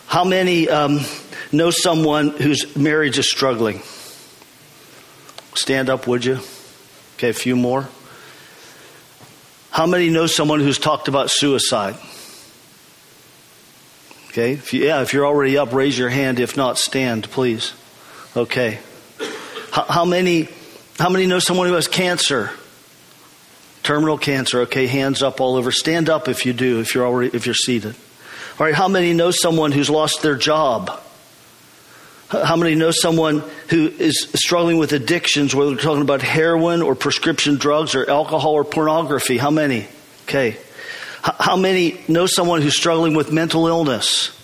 How 0.06 0.24
many 0.24 0.68
um, 0.68 1.00
know 1.50 1.70
someone 1.70 2.28
whose 2.28 2.76
marriage 2.76 3.18
is 3.18 3.28
struggling? 3.28 3.82
Stand 5.54 5.90
up, 5.90 6.06
would 6.06 6.24
you? 6.24 6.38
Okay, 7.16 7.30
a 7.30 7.32
few 7.32 7.56
more. 7.56 7.88
How 9.70 9.86
many 9.86 10.08
know 10.08 10.28
someone 10.28 10.60
who's 10.60 10.78
talked 10.78 11.08
about 11.08 11.30
suicide? 11.32 11.96
Okay, 14.28 14.52
if 14.52 14.72
you, 14.72 14.84
yeah, 14.84 15.02
if 15.02 15.12
you're 15.12 15.26
already 15.26 15.58
up, 15.58 15.72
raise 15.72 15.98
your 15.98 16.08
hand. 16.08 16.38
If 16.38 16.56
not, 16.56 16.78
stand, 16.78 17.28
please. 17.30 17.72
Okay. 18.36 18.78
How, 19.72 19.84
how 19.84 20.04
many? 20.04 20.48
How 20.98 21.08
many 21.08 21.26
know 21.26 21.40
someone 21.40 21.66
who 21.66 21.74
has 21.74 21.88
cancer? 21.88 22.50
Terminal 23.86 24.18
cancer. 24.18 24.62
Okay, 24.62 24.88
hands 24.88 25.22
up 25.22 25.40
all 25.40 25.54
over. 25.54 25.70
Stand 25.70 26.10
up 26.10 26.26
if 26.26 26.44
you 26.44 26.52
do. 26.52 26.80
If 26.80 26.92
you're 26.92 27.06
already 27.06 27.30
if 27.36 27.46
you're 27.46 27.54
seated. 27.54 27.94
All 28.58 28.66
right. 28.66 28.74
How 28.74 28.88
many 28.88 29.12
know 29.12 29.30
someone 29.30 29.70
who's 29.70 29.88
lost 29.88 30.22
their 30.22 30.34
job? 30.34 30.90
How 32.28 32.56
many 32.56 32.74
know 32.74 32.90
someone 32.90 33.44
who 33.68 33.86
is 33.86 34.28
struggling 34.34 34.78
with 34.78 34.92
addictions, 34.92 35.54
whether 35.54 35.70
we're 35.70 35.76
talking 35.76 36.02
about 36.02 36.20
heroin 36.20 36.82
or 36.82 36.96
prescription 36.96 37.58
drugs 37.58 37.94
or 37.94 38.10
alcohol 38.10 38.54
or 38.54 38.64
pornography? 38.64 39.38
How 39.38 39.52
many? 39.52 39.86
Okay. 40.24 40.56
How 41.22 41.56
many 41.56 42.00
know 42.08 42.26
someone 42.26 42.62
who's 42.62 42.76
struggling 42.76 43.14
with 43.14 43.30
mental 43.30 43.68
illness? 43.68 44.36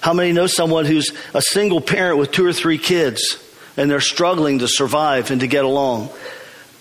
How 0.00 0.14
many 0.14 0.32
know 0.32 0.46
someone 0.46 0.86
who's 0.86 1.12
a 1.34 1.42
single 1.42 1.82
parent 1.82 2.16
with 2.16 2.32
two 2.32 2.46
or 2.46 2.54
three 2.54 2.78
kids 2.78 3.38
and 3.76 3.90
they're 3.90 4.00
struggling 4.00 4.60
to 4.60 4.68
survive 4.68 5.30
and 5.30 5.42
to 5.42 5.46
get 5.46 5.66
along? 5.66 6.08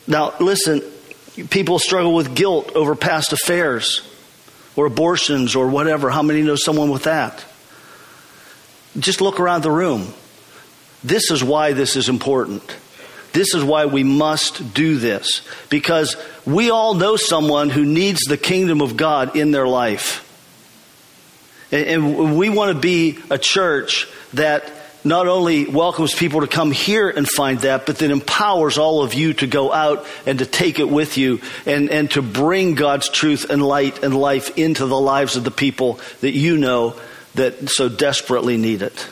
Now, 0.08 0.34
listen, 0.40 0.82
people 1.50 1.80
struggle 1.80 2.14
with 2.14 2.36
guilt 2.36 2.72
over 2.76 2.96
past 2.96 3.34
affairs 3.34 4.08
or 4.76 4.86
abortions 4.86 5.56
or 5.56 5.68
whatever. 5.68 6.10
How 6.10 6.22
many 6.22 6.42
know 6.42 6.56
someone 6.56 6.92
with 6.92 7.04
that? 7.04 7.44
Just 8.98 9.22
look 9.22 9.40
around 9.40 9.64
the 9.64 9.72
room. 9.72 10.14
This 11.04 11.32
is 11.32 11.44
why 11.44 11.74
this 11.74 11.96
is 11.96 12.10
important. 12.10 12.64
This 13.34 13.54
is 13.54 13.64
why 13.64 13.86
we 13.86 14.04
must 14.04 14.74
do 14.74 14.98
this. 14.98 15.42
Because 15.70 16.16
we 16.46 16.70
all 16.70 16.94
know 16.94 17.18
someone 17.18 17.70
who 17.70 17.86
needs 17.86 18.22
the 18.22 18.38
kingdom 18.38 18.82
of 18.82 18.96
God 18.96 19.36
in 19.36 19.52
their 19.52 19.68
life. 19.68 20.22
And 21.72 22.38
we 22.38 22.50
want 22.50 22.74
to 22.74 22.80
be 22.80 23.20
a 23.30 23.38
church 23.38 24.08
that 24.34 24.72
not 25.06 25.28
only 25.28 25.68
welcomes 25.68 26.16
people 26.16 26.42
to 26.42 26.48
come 26.48 26.72
here 26.72 27.08
and 27.08 27.30
find 27.30 27.60
that, 27.60 27.86
but 27.86 28.00
that 28.00 28.10
empowers 28.10 28.80
all 28.80 29.04
of 29.04 29.14
you 29.14 29.34
to 29.36 29.46
go 29.46 29.72
out 29.72 30.06
and 30.26 30.40
to 30.40 30.48
take 30.48 30.80
it 30.80 30.90
with 30.90 31.16
you 31.18 31.42
and, 31.68 31.92
and 31.92 32.10
to 32.12 32.24
bring 32.24 32.74
God's 32.74 33.08
truth 33.08 33.52
and 33.52 33.64
light 33.64 34.04
and 34.04 34.18
life 34.18 34.58
into 34.58 34.88
the 34.88 35.00
lives 35.00 35.36
of 35.36 35.44
the 35.44 35.52
people 35.52 36.00
that 36.22 36.32
you 36.32 36.58
know 36.58 37.00
that 37.36 37.70
so 37.70 37.88
desperately 37.88 38.58
need 38.58 38.82
it. 38.82 39.08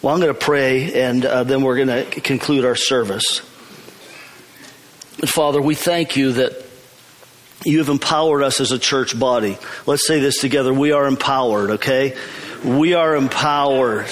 Well, 0.00 0.14
I'm 0.14 0.20
going 0.20 0.32
to 0.32 0.40
pray 0.40 1.02
and 1.02 1.24
uh, 1.24 1.44
then 1.44 1.62
we're 1.62 1.84
going 1.84 2.10
to 2.10 2.20
conclude 2.22 2.64
our 2.64 2.76
service. 2.76 3.40
Father, 5.26 5.60
we 5.60 5.74
thank 5.74 6.16
you 6.16 6.32
that 6.32 6.64
you 7.64 7.78
have 7.78 7.88
empowered 7.90 8.42
us 8.42 8.60
as 8.60 8.72
a 8.72 8.78
church 8.78 9.18
body. 9.18 9.58
Let's 9.84 10.06
say 10.06 10.20
this 10.20 10.40
together. 10.40 10.72
We 10.72 10.92
are 10.92 11.06
empowered, 11.06 11.72
okay? 11.72 12.16
We 12.64 12.94
are 12.94 13.16
empowered. 13.16 14.06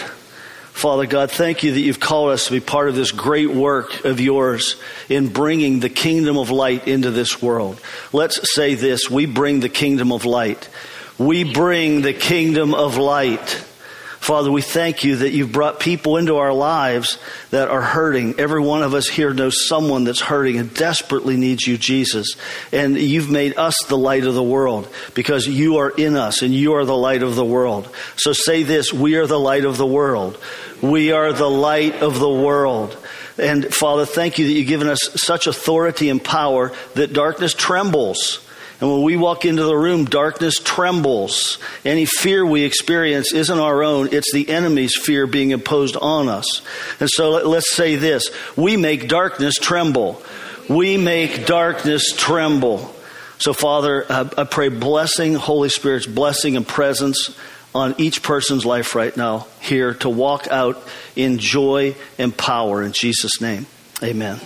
Father 0.74 1.06
God, 1.06 1.30
thank 1.30 1.62
you 1.62 1.72
that 1.72 1.80
you've 1.80 2.00
called 2.00 2.30
us 2.30 2.46
to 2.46 2.50
be 2.50 2.58
part 2.58 2.88
of 2.88 2.96
this 2.96 3.12
great 3.12 3.48
work 3.48 4.04
of 4.04 4.20
yours 4.20 4.74
in 5.08 5.28
bringing 5.28 5.78
the 5.78 5.88
kingdom 5.88 6.36
of 6.36 6.50
light 6.50 6.88
into 6.88 7.12
this 7.12 7.40
world. 7.40 7.80
Let's 8.12 8.52
say 8.54 8.74
this. 8.74 9.08
We 9.08 9.26
bring 9.26 9.60
the 9.60 9.68
kingdom 9.68 10.10
of 10.10 10.24
light. 10.24 10.68
We 11.16 11.44
bring 11.44 12.02
the 12.02 12.12
kingdom 12.12 12.74
of 12.74 12.96
light. 12.96 13.64
Father, 14.24 14.50
we 14.50 14.62
thank 14.62 15.04
you 15.04 15.16
that 15.16 15.32
you've 15.32 15.52
brought 15.52 15.78
people 15.78 16.16
into 16.16 16.38
our 16.38 16.54
lives 16.54 17.18
that 17.50 17.68
are 17.68 17.82
hurting. 17.82 18.40
Every 18.40 18.62
one 18.62 18.82
of 18.82 18.94
us 18.94 19.06
here 19.06 19.34
knows 19.34 19.68
someone 19.68 20.04
that's 20.04 20.22
hurting 20.22 20.56
and 20.56 20.72
desperately 20.72 21.36
needs 21.36 21.66
you, 21.66 21.76
Jesus. 21.76 22.34
And 22.72 22.96
you've 22.96 23.28
made 23.28 23.58
us 23.58 23.74
the 23.86 23.98
light 23.98 24.24
of 24.24 24.32
the 24.32 24.42
world 24.42 24.88
because 25.12 25.46
you 25.46 25.76
are 25.76 25.90
in 25.90 26.16
us 26.16 26.40
and 26.40 26.54
you 26.54 26.72
are 26.72 26.86
the 26.86 26.96
light 26.96 27.22
of 27.22 27.36
the 27.36 27.44
world. 27.44 27.86
So 28.16 28.32
say 28.32 28.62
this, 28.62 28.94
we 28.94 29.16
are 29.16 29.26
the 29.26 29.38
light 29.38 29.66
of 29.66 29.76
the 29.76 29.84
world. 29.86 30.38
We 30.80 31.12
are 31.12 31.34
the 31.34 31.50
light 31.50 31.96
of 31.96 32.18
the 32.18 32.32
world. 32.32 32.96
And 33.36 33.74
Father, 33.74 34.06
thank 34.06 34.38
you 34.38 34.46
that 34.46 34.52
you've 34.54 34.68
given 34.68 34.88
us 34.88 35.00
such 35.16 35.46
authority 35.46 36.08
and 36.08 36.24
power 36.24 36.72
that 36.94 37.12
darkness 37.12 37.52
trembles 37.52 38.43
and 38.80 38.90
when 38.90 39.02
we 39.02 39.16
walk 39.16 39.44
into 39.44 39.62
the 39.62 39.76
room, 39.76 40.04
darkness 40.04 40.56
trembles. 40.62 41.58
Any 41.84 42.06
fear 42.06 42.44
we 42.44 42.64
experience 42.64 43.32
isn't 43.32 43.58
our 43.58 43.82
own, 43.82 44.08
it's 44.12 44.32
the 44.32 44.48
enemy's 44.48 44.96
fear 44.96 45.26
being 45.26 45.50
imposed 45.50 45.96
on 45.96 46.28
us. 46.28 46.62
And 47.00 47.08
so 47.08 47.30
let's 47.30 47.72
say 47.72 47.96
this 47.96 48.30
we 48.56 48.76
make 48.76 49.08
darkness 49.08 49.56
tremble. 49.56 50.22
We 50.68 50.96
make 50.96 51.46
darkness 51.46 52.12
tremble. 52.16 52.94
So, 53.38 53.52
Father, 53.52 54.06
I 54.08 54.44
pray 54.44 54.68
blessing, 54.68 55.34
Holy 55.34 55.68
Spirit's 55.68 56.06
blessing 56.06 56.56
and 56.56 56.66
presence 56.66 57.36
on 57.74 57.94
each 57.98 58.22
person's 58.22 58.64
life 58.64 58.94
right 58.94 59.14
now 59.16 59.46
here 59.60 59.94
to 59.94 60.08
walk 60.08 60.46
out 60.48 60.82
in 61.16 61.38
joy 61.38 61.94
and 62.18 62.34
power 62.36 62.82
in 62.82 62.92
Jesus' 62.92 63.40
name. 63.40 63.66
Amen. 64.02 64.40